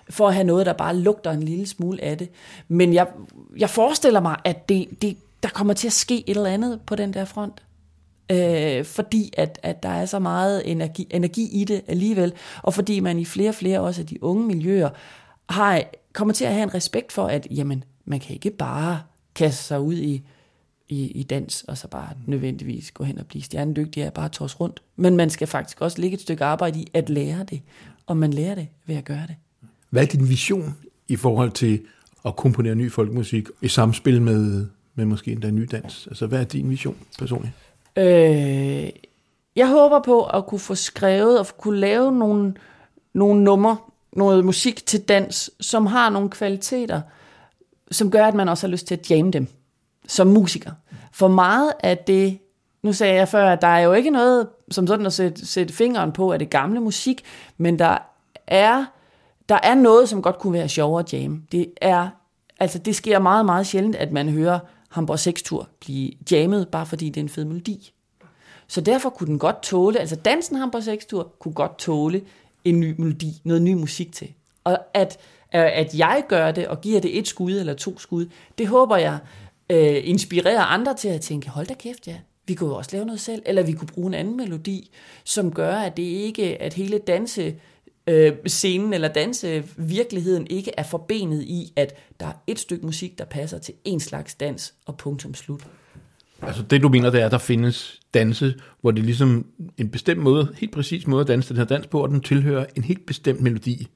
for 0.09 0.27
at 0.27 0.33
have 0.33 0.43
noget, 0.43 0.65
der 0.65 0.73
bare 0.73 0.95
lugter 0.95 1.31
en 1.31 1.43
lille 1.43 1.67
smule 1.67 2.03
af 2.03 2.17
det. 2.17 2.29
Men 2.67 2.93
jeg, 2.93 3.07
jeg 3.57 3.69
forestiller 3.69 4.19
mig, 4.19 4.35
at 4.43 4.69
det, 4.69 4.87
det, 5.01 5.17
der 5.43 5.49
kommer 5.49 5.73
til 5.73 5.87
at 5.87 5.93
ske 5.93 6.29
et 6.29 6.37
eller 6.37 6.49
andet 6.49 6.81
på 6.81 6.95
den 6.95 7.13
der 7.13 7.25
front 7.25 7.63
øh, 8.31 8.85
fordi 8.85 9.33
at, 9.37 9.59
at 9.63 9.83
der 9.83 9.89
er 9.89 10.05
så 10.05 10.19
meget 10.19 10.71
energi, 10.71 11.07
energi 11.09 11.61
i 11.61 11.63
det 11.63 11.81
alligevel, 11.87 12.33
og 12.61 12.73
fordi 12.73 12.99
man 12.99 13.19
i 13.19 13.25
flere 13.25 13.49
og 13.49 13.55
flere 13.55 13.79
også 13.79 14.01
af 14.01 14.07
de 14.07 14.23
unge 14.23 14.47
miljøer 14.47 14.89
har, 15.49 15.83
kommer 16.13 16.33
til 16.33 16.45
at 16.45 16.53
have 16.53 16.63
en 16.63 16.73
respekt 16.73 17.11
for, 17.11 17.27
at 17.27 17.47
jamen, 17.51 17.83
man 18.05 18.19
kan 18.19 18.33
ikke 18.33 18.51
bare 18.51 19.01
kaste 19.35 19.63
sig 19.63 19.81
ud 19.81 19.95
i, 19.95 20.21
i, 20.89 21.07
i 21.07 21.23
dans, 21.23 21.63
og 21.67 21.77
så 21.77 21.87
bare 21.87 22.09
nødvendigvis 22.25 22.91
gå 22.91 23.03
hen 23.03 23.19
og 23.19 23.25
blive 23.25 23.41
stjernedygtig 23.41 24.07
og 24.07 24.13
bare 24.13 24.29
tos 24.29 24.59
rundt. 24.59 24.81
Men 24.95 25.17
man 25.17 25.29
skal 25.29 25.47
faktisk 25.47 25.81
også 25.81 26.01
lægge 26.01 26.15
et 26.15 26.21
stykke 26.21 26.45
arbejde 26.45 26.79
i 26.79 26.87
at 26.93 27.09
lære 27.09 27.43
det, 27.43 27.61
og 28.05 28.17
man 28.17 28.33
lærer 28.33 28.55
det 28.55 28.67
ved 28.85 28.95
at 28.95 29.05
gøre 29.05 29.27
det. 29.27 29.35
Hvad 29.89 30.03
er 30.03 30.07
din 30.07 30.29
vision 30.29 30.77
i 31.07 31.15
forhold 31.15 31.51
til 31.51 31.81
at 32.25 32.35
komponere 32.35 32.75
ny 32.75 32.91
folkemusik 32.91 33.47
i 33.61 33.67
samspil 33.67 34.21
med, 34.21 34.67
med 34.95 35.05
måske 35.05 35.31
endda 35.31 35.51
ny 35.51 35.67
dans? 35.71 36.07
Altså, 36.07 36.27
hvad 36.27 36.39
er 36.39 36.43
din 36.43 36.69
vision 36.69 36.97
personligt? 37.19 37.53
Øh, 37.97 38.89
jeg 39.55 39.67
håber 39.67 39.99
på 39.99 40.23
at 40.23 40.45
kunne 40.45 40.59
få 40.59 40.75
skrevet 40.75 41.39
og 41.39 41.47
kunne 41.57 41.79
lave 41.79 42.11
nogle, 42.11 42.53
nogle 43.13 43.43
numre, 43.43 43.77
noget 44.13 44.45
musik 44.45 44.85
til 44.85 45.01
dans, 45.01 45.51
som 45.59 45.85
har 45.85 46.09
nogle 46.09 46.29
kvaliteter, 46.29 47.01
som 47.91 48.11
gør, 48.11 48.25
at 48.25 48.33
man 48.33 48.49
også 48.49 48.67
har 48.67 48.71
lyst 48.71 48.87
til 48.87 48.95
at 48.95 49.11
jamme 49.11 49.31
dem 49.31 49.47
som 50.07 50.27
musiker. 50.27 50.71
For 51.11 51.27
meget 51.27 51.73
af 51.79 51.97
det, 51.97 52.39
nu 52.83 52.93
sagde 52.93 53.15
jeg 53.15 53.27
før, 53.27 53.49
at 53.51 53.61
der 53.61 53.67
er 53.67 53.79
jo 53.79 53.93
ikke 53.93 54.09
noget 54.09 54.47
som 54.71 54.87
sådan 54.87 55.05
at 55.05 55.13
sætte, 55.13 55.45
sætte 55.45 55.73
fingeren 55.73 56.11
på 56.11 56.31
af 56.31 56.39
det 56.39 56.49
gamle 56.49 56.79
musik, 56.79 57.23
men 57.57 57.79
der 57.79 57.97
er, 58.47 58.85
der 59.49 59.59
er 59.63 59.75
noget, 59.75 60.09
som 60.09 60.21
godt 60.21 60.39
kunne 60.39 60.53
være 60.53 60.69
sjovere 60.69 60.99
at 60.99 61.13
jamme. 61.13 61.41
Det 61.51 61.73
er, 61.81 62.07
altså 62.59 62.79
det 62.79 62.95
sker 62.95 63.19
meget, 63.19 63.45
meget 63.45 63.67
sjældent, 63.67 63.95
at 63.95 64.11
man 64.11 64.29
hører 64.29 64.59
Hamburg 64.93 65.27
6-tur 65.27 65.69
blive 65.79 66.11
jammet, 66.31 66.67
bare 66.67 66.85
fordi 66.85 67.09
det 67.09 67.17
er 67.17 67.23
en 67.23 67.29
fed 67.29 67.45
melodi. 67.45 67.93
Så 68.67 68.81
derfor 68.81 69.09
kunne 69.09 69.27
den 69.27 69.39
godt 69.39 69.63
tåle, 69.63 69.99
altså 69.99 70.15
dansen 70.15 70.55
Hamburg 70.55 70.81
6-tur 70.81 71.33
kunne 71.39 71.53
godt 71.53 71.77
tåle 71.77 72.21
en 72.65 72.79
ny 72.79 72.95
melodi, 72.97 73.41
noget 73.43 73.61
ny 73.61 73.73
musik 73.73 74.13
til. 74.13 74.33
Og 74.63 74.79
at, 74.93 75.17
øh, 75.55 75.61
at 75.61 75.93
jeg 75.93 76.23
gør 76.27 76.51
det 76.51 76.67
og 76.67 76.81
giver 76.81 77.01
det 77.01 77.17
et 77.17 77.27
skud 77.27 77.51
eller 77.51 77.73
to 77.73 77.99
skud, 77.99 78.25
det 78.57 78.67
håber 78.67 78.97
jeg 78.97 79.17
øh, 79.69 80.01
inspirerer 80.03 80.61
andre 80.61 80.95
til 80.95 81.07
at 81.07 81.21
tænke, 81.21 81.49
hold 81.49 81.67
da 81.67 81.73
kæft, 81.73 82.07
ja, 82.07 82.17
vi 82.47 82.53
kunne 82.53 82.69
jo 82.69 82.75
også 82.75 82.89
lave 82.93 83.05
noget 83.05 83.21
selv, 83.21 83.41
eller 83.45 83.63
vi 83.63 83.73
kunne 83.73 83.87
bruge 83.87 84.07
en 84.07 84.13
anden 84.13 84.37
melodi, 84.37 84.91
som 85.23 85.53
gør, 85.53 85.75
at 85.75 85.97
det 85.97 86.03
ikke, 86.03 86.61
at 86.61 86.73
hele 86.73 86.97
danse 86.97 87.55
øh, 88.07 88.33
scenen 88.47 88.93
eller 88.93 89.07
danse 89.07 89.63
virkeligheden 89.77 90.47
ikke 90.47 90.71
er 90.77 90.83
forbenet 90.83 91.43
i, 91.43 91.73
at 91.75 91.93
der 92.19 92.25
er 92.25 92.33
et 92.47 92.59
stykke 92.59 92.85
musik, 92.85 93.17
der 93.17 93.25
passer 93.25 93.57
til 93.57 93.73
en 93.85 93.99
slags 93.99 94.35
dans 94.35 94.73
og 94.85 94.97
punktum 94.97 95.33
slut. 95.33 95.67
Altså 96.41 96.63
det 96.63 96.81
du 96.81 96.89
mener, 96.89 97.09
det 97.09 97.21
er, 97.21 97.25
at 97.25 97.31
der 97.31 97.37
findes 97.37 97.99
danse, 98.13 98.53
hvor 98.81 98.91
det 98.91 98.99
er 98.99 99.05
ligesom 99.05 99.45
en 99.77 99.89
bestemt 99.89 100.21
måde, 100.21 100.55
helt 100.57 100.71
præcis 100.71 101.07
måde 101.07 101.21
at 101.21 101.27
danse 101.27 101.49
den 101.49 101.57
her 101.57 101.65
dans 101.65 101.87
på, 101.87 102.03
og 102.03 102.09
den 102.09 102.21
tilhører 102.21 102.65
en 102.75 102.83
helt 102.83 103.05
bestemt 103.05 103.41
melodi. 103.41 103.87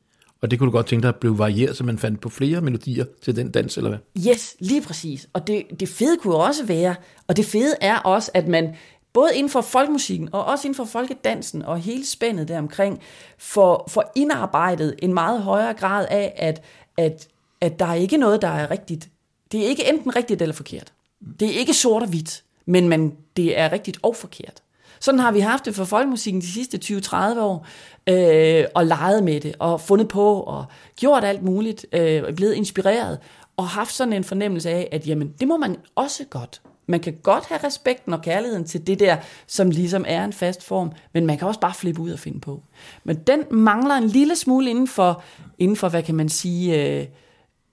Og 0.41 0.51
det 0.51 0.59
kunne 0.59 0.67
du 0.67 0.71
godt 0.71 0.85
tænke 0.85 1.03
dig 1.03 1.09
at 1.09 1.15
blive 1.15 1.37
varieret, 1.37 1.77
så 1.77 1.83
man 1.83 1.97
fandt 1.97 2.21
på 2.21 2.29
flere 2.29 2.61
melodier 2.61 3.05
til 3.21 3.35
den 3.35 3.51
dans, 3.51 3.77
eller 3.77 3.89
hvad? 3.89 4.31
Yes, 4.31 4.55
lige 4.59 4.81
præcis. 4.81 5.29
Og 5.33 5.47
det, 5.47 5.63
det 5.79 5.89
fede 5.89 6.17
kunne 6.17 6.35
også 6.35 6.65
være, 6.65 6.95
og 7.27 7.37
det 7.37 7.45
fede 7.45 7.75
er 7.81 7.97
også, 7.97 8.31
at 8.33 8.47
man 8.47 8.75
både 9.17 9.36
inden 9.36 9.49
for 9.49 9.62
folkemusikken 9.62 10.30
og 10.32 10.45
også 10.45 10.67
inden 10.67 10.75
for 10.75 10.86
folkedansen 10.86 11.62
og 11.62 11.80
hele 11.80 12.06
spændet 12.06 12.47
deromkring, 12.47 13.01
for, 13.38 13.86
for 13.89 14.12
indarbejdet 14.15 14.95
en 14.99 15.13
meget 15.13 15.41
højere 15.41 15.73
grad 15.73 16.08
af, 16.10 16.34
at, 16.36 16.62
at, 16.97 17.27
at 17.62 17.80
der 17.80 17.86
er 17.86 17.93
ikke 17.93 18.17
noget, 18.17 18.41
der 18.41 18.47
er 18.47 18.71
rigtigt. 18.71 19.10
Det 19.51 19.60
er 19.60 19.67
ikke 19.67 19.89
enten 19.89 20.15
rigtigt 20.15 20.41
eller 20.41 20.56
forkert. 20.56 20.93
Det 21.39 21.47
er 21.47 21.60
ikke 21.60 21.73
sort 21.73 22.03
og 22.03 22.10
hvidt, 22.10 22.43
men 22.65 22.89
man, 22.89 23.17
det 23.38 23.60
er 23.60 23.71
rigtigt 23.71 23.97
og 24.03 24.15
forkert. 24.15 24.62
Sådan 24.99 25.19
har 25.19 25.32
vi 25.32 25.39
haft 25.39 25.65
det 25.65 25.75
for 25.75 25.86
folkemusikken 25.86 26.41
de 26.41 26.51
sidste 26.51 26.80
20-30 26.84 27.39
år, 27.39 27.67
øh, 28.10 28.65
og 28.75 28.86
leget 28.86 29.23
med 29.23 29.39
det, 29.39 29.56
og 29.60 29.82
fundet 29.82 30.08
på, 30.08 30.39
og 30.41 30.65
gjort 30.95 31.23
alt 31.23 31.43
muligt, 31.43 31.86
øh, 31.91 32.34
blevet 32.36 32.53
inspireret, 32.53 33.19
og 33.58 33.67
haft 33.67 33.93
sådan 33.93 34.13
en 34.13 34.23
fornemmelse 34.23 34.69
af, 34.69 34.89
at 34.91 35.08
jamen, 35.08 35.34
det 35.39 35.47
må 35.47 35.58
man 35.58 35.77
også 35.95 36.23
godt. 36.30 36.62
Man 36.88 37.00
kan 37.00 37.17
godt 37.23 37.45
have 37.45 37.60
respekten 37.63 38.13
og 38.13 38.21
kærligheden 38.21 38.65
til 38.65 38.88
det 38.88 39.00
der, 39.00 39.17
som 39.47 39.69
ligesom 39.69 40.06
er 40.08 40.23
en 40.26 40.34
fast 40.34 40.63
form, 40.63 40.91
men 41.13 41.26
man 41.26 41.38
kan 41.38 41.47
også 41.47 41.60
bare 41.60 41.73
flippe 41.73 42.02
ud 42.02 42.12
og 42.12 42.19
finde 42.19 42.39
på. 42.39 42.63
Men 43.04 43.15
den 43.15 43.43
mangler 43.52 43.95
en 43.95 44.08
lille 44.08 44.36
smule 44.36 44.69
inden 44.69 44.88
for, 44.88 45.23
inden 45.58 45.78
for 45.78 45.89
hvad 45.89 46.04
kan 46.04 46.15
man 46.15 46.30
sige, 46.30 46.84
øh, 46.84 47.06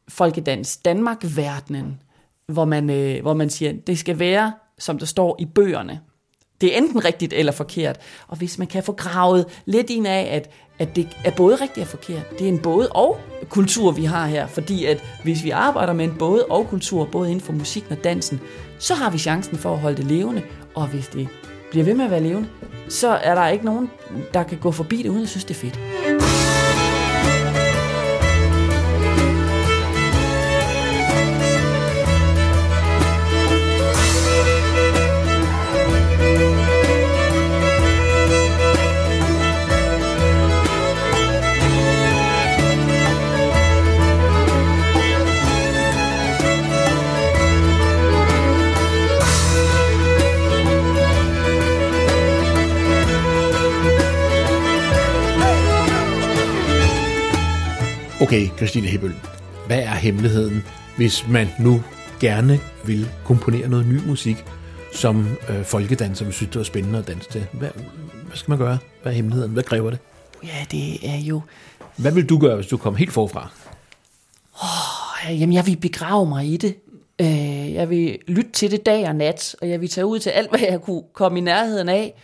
folkedans 0.09 0.77
Danmark-verdenen, 0.77 2.01
hvor 2.47 2.65
man, 2.65 2.91
øh, 2.91 3.23
hvor 3.23 3.35
man 3.35 3.51
siger, 3.51 3.73
det 3.87 3.99
skal 3.99 4.19
være, 4.19 4.53
som 4.79 4.99
der 4.99 5.07
står 5.07 5.37
i 5.39 5.45
bøgerne. 5.45 6.01
det 6.61 6.75
er 6.75 6.79
enten 6.79 7.05
rigtigt 7.05 7.33
eller 7.33 7.53
forkert. 7.53 7.99
Og 8.29 8.37
hvis 8.37 8.59
man 8.59 8.67
kan 8.67 8.83
få 8.83 8.93
gravet 8.93 9.47
lidt 9.65 9.91
ind 9.91 10.07
af, 10.07 10.29
at, 10.31 10.51
at 10.79 10.97
det 10.97 11.09
er 11.25 11.31
både 11.31 11.57
rigtigt 11.57 11.85
og 11.85 11.89
forkert, 11.89 12.31
det 12.39 12.41
er 12.45 12.49
en 12.49 12.59
både 12.59 12.89
og 12.89 13.19
kultur, 13.49 13.91
vi 13.93 14.05
har 14.05 14.27
her. 14.27 14.47
Fordi 14.47 14.85
at 14.85 15.03
hvis 15.23 15.45
vi 15.45 15.51
arbejder 15.51 15.93
med 15.93 16.05
en 16.05 16.15
både 16.19 16.45
og 16.45 16.67
kultur, 16.69 17.05
både 17.05 17.31
inden 17.31 17.45
for 17.45 17.53
musikken 17.53 17.93
og 17.93 18.05
dansen, 18.05 18.41
så 18.79 18.95
har 18.95 19.11
vi 19.11 19.19
chancen 19.19 19.59
for 19.59 19.73
at 19.73 19.79
holde 19.79 19.97
det 19.97 20.05
levende. 20.05 20.43
Og 20.75 20.87
hvis 20.87 21.09
det 21.09 21.29
bliver 21.71 21.85
ved 21.85 21.95
med 21.95 22.05
at 22.05 22.11
være 22.11 22.23
levende, 22.23 22.49
så 22.89 23.09
er 23.09 23.35
der 23.35 23.49
ikke 23.49 23.65
nogen, 23.65 23.91
der 24.35 24.43
kan 24.43 24.59
gå 24.59 24.73
forbi 24.73 24.97
det, 24.97 25.09
uden 25.09 25.23
at 25.23 25.29
synes, 25.29 25.45
det 25.45 25.55
er 25.55 25.61
fedt. 25.61 26.24
Christine 58.65 58.87
Hebøl, 58.87 59.15
hvad 59.67 59.79
er 59.79 59.95
hemmeligheden, 59.95 60.65
hvis 60.97 61.29
man 61.29 61.49
nu 61.61 61.83
gerne 62.21 62.61
vil 62.85 63.09
komponere 63.25 63.69
noget 63.69 63.87
ny 63.87 64.01
musik, 64.07 64.37
som 64.93 65.37
øh, 65.49 65.65
folkedanser 65.65 66.25
vil 66.25 66.35
synes, 66.35 66.51
det 66.51 66.59
var 66.59 66.65
spændende 66.65 66.99
at 66.99 67.07
danse 67.07 67.31
til? 67.31 67.47
Hvad, 67.53 67.69
hvad 68.27 68.37
skal 68.37 68.51
man 68.51 68.59
gøre? 68.59 68.79
Hvad 69.03 69.13
er 69.13 69.17
hemmeligheden? 69.17 69.53
Hvad 69.53 69.63
kræver 69.63 69.91
det? 69.91 69.99
Ja, 70.45 70.67
det 70.71 71.09
er 71.09 71.17
jo... 71.17 71.41
Hvad 71.97 72.13
vil 72.13 72.29
du 72.29 72.39
gøre, 72.39 72.57
hvis 72.57 72.67
du 72.67 72.77
kom 72.77 72.97
helt 72.97 73.13
forfra? 73.13 73.51
Oh, 74.63 75.41
jamen, 75.41 75.53
jeg 75.53 75.67
vil 75.67 75.77
begrave 75.77 76.27
mig 76.27 76.47
i 76.47 76.57
det. 76.57 76.75
Øh, 77.21 77.73
jeg 77.73 77.91
vil 77.91 78.19
lytte 78.29 78.51
til 78.51 78.71
det 78.71 78.87
dag 78.87 79.09
og 79.09 79.15
nat, 79.17 79.57
og 79.61 79.69
jeg 79.69 79.81
vil 79.81 79.89
tage 79.89 80.07
ud 80.07 80.19
til 80.19 80.31
alt, 80.31 80.51
hvad 80.51 80.61
jeg 80.61 80.81
kunne 80.81 81.03
komme 81.13 81.39
i 81.39 81.43
nærheden 81.43 81.89
af. 81.89 82.15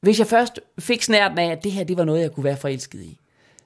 Hvis 0.00 0.18
jeg 0.18 0.26
først 0.26 0.60
fik 0.78 1.02
snærten 1.02 1.38
af, 1.38 1.50
at 1.50 1.64
det 1.64 1.72
her 1.72 1.84
det 1.84 1.96
var 1.96 2.04
noget, 2.04 2.20
jeg 2.20 2.32
kunne 2.32 2.44
være 2.44 2.56
forelsket 2.56 3.00
i, 3.00 3.18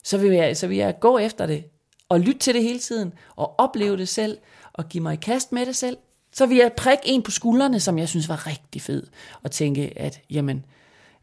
så 0.04 0.18
vil 0.18 0.30
jeg, 0.30 0.56
så 0.56 0.66
vil 0.66 0.76
jeg 0.76 0.94
gå 1.00 1.18
efter 1.18 1.46
det 1.46 1.64
og 2.08 2.20
lytte 2.20 2.38
til 2.38 2.54
det 2.54 2.62
hele 2.62 2.78
tiden, 2.78 3.12
og 3.36 3.60
opleve 3.60 3.96
det 3.96 4.08
selv, 4.08 4.38
og 4.72 4.88
give 4.88 5.02
mig 5.02 5.12
i 5.12 5.16
kast 5.16 5.52
med 5.52 5.66
det 5.66 5.76
selv, 5.76 5.96
så 6.32 6.46
vil 6.46 6.56
jeg 6.56 6.72
prikke 6.72 7.02
en 7.06 7.22
på 7.22 7.30
skuldrene, 7.30 7.80
som 7.80 7.98
jeg 7.98 8.08
synes 8.08 8.28
var 8.28 8.46
rigtig 8.46 8.82
fed, 8.82 9.06
og 9.42 9.50
tænke, 9.50 9.98
at 9.98 10.20
jamen, 10.30 10.64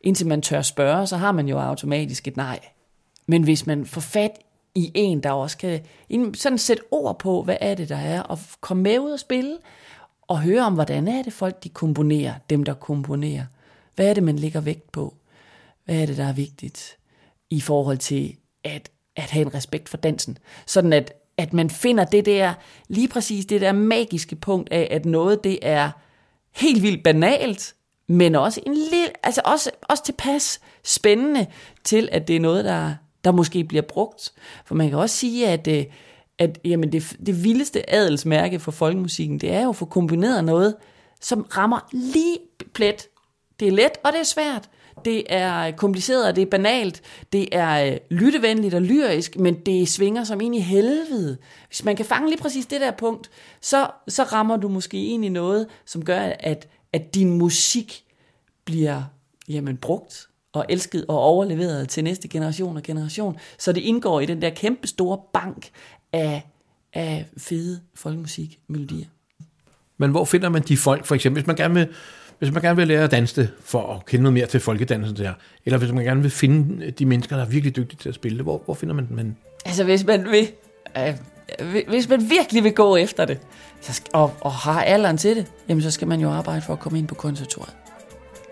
indtil 0.02 0.28
man 0.28 0.42
tør 0.42 0.62
spørge, 0.62 1.08
så 1.08 1.18
har 1.18 1.32
man 1.32 1.48
jo 1.48 1.60
automatisk 1.60 2.28
et 2.28 2.38
nej. 2.38 2.60
Men 3.28 3.44
hvis 3.44 3.66
man 3.66 3.86
får 3.86 4.02
fat 4.02 4.32
i 4.76 4.92
en, 4.94 5.24
der 5.24 5.32
også 5.32 5.58
kan 5.58 5.86
sådan 6.34 6.58
sætte 6.58 6.84
ord 6.92 7.20
på, 7.20 7.44
hvad 7.44 7.58
er 7.62 7.76
det, 7.76 7.90
der 7.90 7.98
er, 7.98 8.22
og 8.22 8.40
komme 8.62 8.84
med 8.84 9.00
ud 9.00 9.12
og 9.12 9.20
spille, 9.20 9.58
og 10.28 10.42
høre 10.42 10.66
om, 10.66 10.74
hvordan 10.74 11.08
er 11.08 11.24
det 11.24 11.34
folk, 11.34 11.64
de 11.64 11.70
komponerer, 11.70 12.34
dem 12.50 12.64
der 12.64 12.74
komponerer. 12.74 13.46
Hvad 13.96 14.10
er 14.10 14.14
det, 14.14 14.24
man 14.24 14.40
lægger 14.40 14.62
vægt 14.62 14.92
på? 14.92 15.14
Hvad 15.86 15.96
er 15.96 16.06
det, 16.06 16.18
der 16.18 16.26
er 16.26 16.34
vigtigt 16.34 16.98
i 17.50 17.62
forhold 17.62 17.98
til 17.98 18.36
at 18.64 18.92
at 19.16 19.32
have 19.32 19.46
en 19.46 19.54
respekt 19.54 19.90
for 19.90 19.98
dansen. 19.98 20.38
Sådan 20.66 20.94
at, 20.94 21.14
at 21.38 21.54
man 21.54 21.70
finder 21.70 22.06
det 22.06 22.26
der, 22.26 22.54
lige 22.88 23.08
præcis 23.08 23.46
det 23.46 23.62
der 23.62 23.72
magiske 23.72 24.36
punkt 24.36 24.72
af, 24.72 24.88
at 24.92 25.06
noget 25.06 25.44
det 25.44 25.60
er 25.62 25.92
helt 26.56 26.84
vildt 26.84 27.04
banalt, 27.04 27.76
men 28.08 28.36
også 28.36 28.62
en 28.66 28.74
lille, 28.74 29.08
altså 29.24 29.42
også, 29.46 29.72
også 29.82 30.04
tilpas 30.04 30.60
spændende 30.84 31.48
til, 31.84 32.10
at 32.12 32.28
det 32.28 32.36
er 32.36 32.40
noget, 32.40 32.66
der, 32.66 32.96
der 33.24 33.32
måske 33.32 33.64
bliver 33.64 33.82
brugt. 33.82 34.34
For 34.66 34.76
man 34.76 34.90
kan 34.90 35.00
også 35.00 35.16
sige, 35.16 35.48
at, 35.48 35.68
øh, 35.68 35.86
at 36.40 36.60
jamen 36.66 36.92
det, 36.92 37.18
det 37.26 37.44
vildeste 37.44 37.94
adelsmærke 37.94 38.60
for 38.60 38.72
folkemusikken, 38.72 39.40
det 39.40 39.54
er 39.54 39.64
jo 39.64 39.70
at 39.70 39.76
få 39.76 39.86
kombineret 39.86 40.44
noget, 40.44 40.76
som 41.22 41.42
rammer 41.42 41.80
lige 41.92 42.38
plet. 42.74 43.08
Det 43.60 43.68
er 43.68 43.72
let, 43.72 43.92
og 44.04 44.12
det 44.12 44.20
er 44.20 44.24
svært 44.24 44.70
det 45.06 45.24
er 45.30 45.72
kompliceret, 45.72 46.36
det 46.36 46.42
er 46.42 46.46
banalt, 46.46 47.02
det 47.34 47.48
er 47.52 47.92
øh, 47.92 47.98
lyttevenligt 48.10 48.74
og 48.74 48.82
lyrisk, 48.82 49.40
men 49.40 49.56
det 49.66 49.88
svinger 49.88 50.24
som 50.24 50.42
ind 50.42 50.56
i 50.56 50.60
helvede. 50.60 51.38
Hvis 51.68 51.84
man 51.84 51.96
kan 51.96 52.06
fange 52.06 52.30
lige 52.30 52.42
præcis 52.42 52.66
det 52.66 52.82
der 52.82 52.92
punkt, 52.92 53.30
så, 53.62 53.88
så 54.08 54.24
rammer 54.24 54.58
du 54.58 54.68
måske 54.68 55.06
ind 55.06 55.26
i 55.26 55.30
noget, 55.30 55.68
som 55.86 56.06
gør, 56.06 56.20
at, 56.40 56.68
at 56.94 57.16
din 57.16 57.38
musik 57.38 58.04
bliver 58.66 59.04
jamen, 59.48 59.78
brugt 59.78 60.28
og 60.54 60.66
elsket 60.70 61.06
og 61.08 61.20
overleveret 61.20 61.90
til 61.90 62.04
næste 62.04 62.28
generation 62.28 62.78
og 62.78 62.84
generation, 62.84 63.38
så 63.58 63.72
det 63.72 63.82
indgår 63.82 64.20
i 64.20 64.26
den 64.26 64.42
der 64.42 64.50
kæmpe 64.50 64.88
store 64.88 65.20
bank 65.34 65.70
af, 66.14 66.48
af 66.94 67.26
fede 67.38 67.82
folkemusikmelodier. 67.96 69.08
Men 69.98 70.12
hvor 70.12 70.26
finder 70.26 70.50
man 70.50 70.62
de 70.62 70.78
folk, 70.78 71.06
for 71.06 71.16
eksempel, 71.16 71.42
hvis 71.42 71.48
man 71.48 71.56
gerne 71.56 71.74
vil 71.74 71.88
hvis 72.40 72.52
man 72.52 72.62
gerne 72.62 72.76
vil 72.76 72.88
lære 72.88 73.04
at 73.04 73.12
danse 73.12 73.42
det, 73.42 73.50
for 73.64 73.94
at 73.94 74.06
kende 74.06 74.24
noget 74.24 74.34
mere 74.34 74.46
til 74.46 74.60
folkedansen 74.60 75.18
der, 75.18 75.34
eller 75.66 75.78
hvis 75.78 75.92
man 75.92 76.04
gerne 76.04 76.22
vil 76.22 76.32
finde 76.32 76.86
øh, 76.86 76.92
de 76.92 77.06
mennesker, 77.06 77.36
der 77.36 77.44
er 77.44 77.50
virkelig 77.50 77.76
dygtige 77.76 78.00
til 78.02 78.10
at 78.10 78.16
spille 78.16 78.38
det, 78.38 78.46
hvor, 78.46 78.62
hvor 78.66 78.74
finder 78.74 78.96
man 78.96 79.08
dem? 79.08 79.36
Altså 79.66 79.84
hvis 79.84 80.06
man 80.06 80.26
vil, 80.26 80.48
øh, 80.98 81.14
øh, 81.60 81.84
hvis 81.88 82.10
man 82.10 82.30
virkelig 82.30 82.64
vil 82.64 82.74
gå 82.74 82.96
efter 82.96 83.26
det, 83.26 83.40
så 83.82 83.94
skal, 83.94 84.10
og, 84.14 84.34
og 84.42 84.52
har 84.52 84.84
alderen 84.84 85.18
til 85.18 85.36
det, 85.36 85.46
jamen 85.70 85.82
så 85.82 85.92
skal 85.92 86.08
man 86.08 86.20
jo 86.20 86.30
arbejde 86.30 86.62
for 86.62 86.74
at 86.74 86.80
komme 86.80 87.00
ind 87.00 87.08
på 87.08 87.16
konservatoriet 87.16 87.76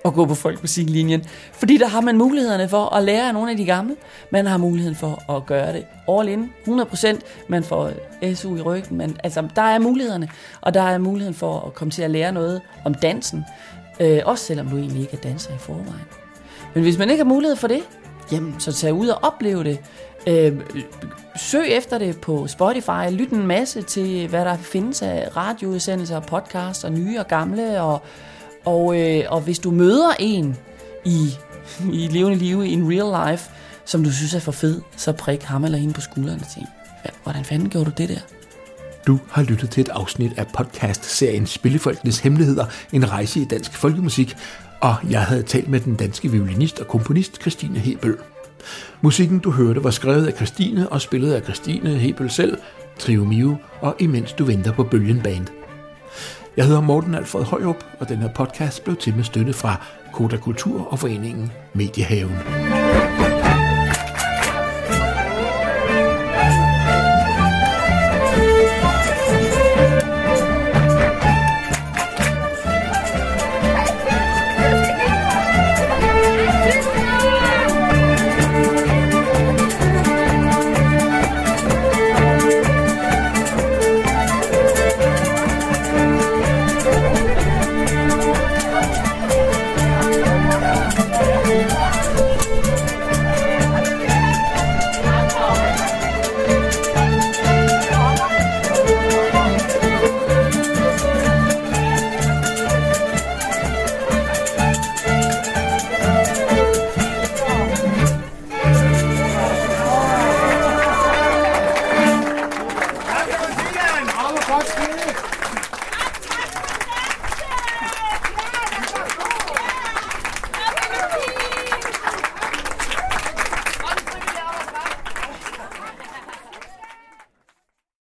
og 0.03 0.13
gå 0.13 0.25
på 0.25 0.35
folkemusiklinjen. 0.35 1.23
Fordi 1.51 1.77
der 1.77 1.87
har 1.87 2.01
man 2.01 2.17
mulighederne 2.17 2.69
for 2.69 2.95
at 2.95 3.03
lære 3.03 3.27
af 3.27 3.33
nogle 3.33 3.51
af 3.51 3.57
de 3.57 3.65
gamle. 3.65 3.95
Man 4.31 4.45
har 4.45 4.57
muligheden 4.57 4.95
for 4.95 5.31
at 5.31 5.45
gøre 5.45 5.73
det 5.73 5.85
all 6.09 6.29
in, 6.29 6.51
100%. 6.67 7.19
Man 7.47 7.63
får 7.63 7.91
SU 8.35 8.55
i 8.55 8.61
ryggen. 8.61 8.97
Man, 8.97 9.17
altså, 9.23 9.47
der 9.55 9.61
er 9.61 9.79
mulighederne, 9.79 10.29
og 10.61 10.73
der 10.73 10.81
er 10.81 10.97
muligheden 10.97 11.35
for 11.35 11.59
at 11.59 11.73
komme 11.73 11.91
til 11.91 12.01
at 12.01 12.11
lære 12.11 12.31
noget 12.31 12.61
om 12.85 12.93
dansen. 12.93 13.45
Øh, 13.99 14.19
også 14.25 14.45
selvom 14.45 14.67
du 14.67 14.77
egentlig 14.77 15.01
ikke 15.01 15.13
er 15.13 15.21
danser 15.21 15.53
i 15.53 15.57
forvejen. 15.59 16.05
Men 16.73 16.83
hvis 16.83 16.97
man 16.97 17.09
ikke 17.09 17.23
har 17.23 17.29
mulighed 17.29 17.55
for 17.55 17.67
det, 17.67 17.81
jamen, 18.31 18.55
så 18.59 18.73
tag 18.73 18.93
ud 18.93 19.07
og 19.07 19.23
opleve 19.23 19.63
det. 19.63 19.79
Øh, 20.27 20.53
søg 21.35 21.67
efter 21.67 21.97
det 21.97 22.21
på 22.21 22.47
Spotify. 22.47 23.11
Lyt 23.11 23.29
en 23.29 23.47
masse 23.47 23.81
til, 23.81 24.27
hvad 24.27 24.45
der 24.45 24.57
findes 24.57 25.01
af 25.01 25.29
radioudsendelser, 25.37 26.19
podcasts 26.19 26.83
og 26.83 26.91
nye 26.91 27.19
og 27.19 27.27
gamle. 27.27 27.81
Og, 27.81 28.01
og, 28.65 28.99
øh, 29.01 29.23
og 29.29 29.41
hvis 29.41 29.59
du 29.59 29.71
møder 29.71 30.11
en 30.19 30.57
i, 31.05 31.29
i 31.91 32.07
levende 32.07 32.37
liv, 32.37 32.63
i 32.63 32.73
en 32.73 32.87
real 32.91 33.31
life, 33.31 33.51
som 33.85 34.03
du 34.03 34.11
synes 34.11 34.33
er 34.33 34.39
for 34.39 34.51
fed, 34.51 34.81
så 34.97 35.11
prik 35.11 35.43
ham 35.43 35.63
eller 35.63 35.77
hende 35.77 35.93
på 35.93 36.01
skulderen 36.01 36.39
og 36.39 36.47
tænk, 36.55 36.67
hvordan 37.23 37.45
fanden 37.45 37.69
gjorde 37.69 37.85
du 37.85 37.93
det 37.97 38.09
der? 38.09 38.19
Du 39.07 39.19
har 39.31 39.43
lyttet 39.43 39.69
til 39.69 39.81
et 39.81 39.89
afsnit 39.89 40.31
af 40.37 40.47
podcast-serien 40.47 41.47
Spillefolkenes 41.47 42.19
Hemmeligheder, 42.19 42.65
en 42.91 43.11
rejse 43.11 43.39
i 43.39 43.45
dansk 43.45 43.73
folkemusik, 43.73 44.35
og 44.81 44.95
jeg 45.09 45.23
havde 45.23 45.43
talt 45.43 45.69
med 45.69 45.79
den 45.79 45.95
danske 45.95 46.31
violinist 46.31 46.79
og 46.79 46.87
komponist 46.87 47.41
Christine 47.41 47.79
Hebel. 47.79 48.15
Musikken, 49.01 49.39
du 49.39 49.51
hørte, 49.51 49.83
var 49.83 49.91
skrevet 49.91 50.27
af 50.27 50.33
Christine 50.33 50.89
og 50.89 51.01
spillet 51.01 51.33
af 51.33 51.41
Christine 51.41 51.89
Hebel 51.89 52.29
selv, 52.29 52.57
Trio 52.99 53.23
Mio 53.23 53.55
og 53.81 53.95
Imens 53.99 54.33
du 54.33 54.45
venter 54.45 54.73
på 54.73 54.83
Bølgen 54.83 55.21
Band. 55.21 55.62
Jeg 56.57 56.65
hedder 56.65 56.81
Morten 56.81 57.15
Alfred 57.15 57.43
Højrup, 57.43 57.85
og 57.99 58.09
den 58.09 58.17
her 58.17 58.29
podcast 58.29 58.83
blev 58.83 58.95
til 58.95 59.15
med 59.15 59.23
støtte 59.23 59.53
fra 59.53 59.85
Koda 60.13 60.37
Kultur 60.37 60.87
og 60.91 60.99
foreningen 60.99 61.51
Mediehaven. 61.73 62.82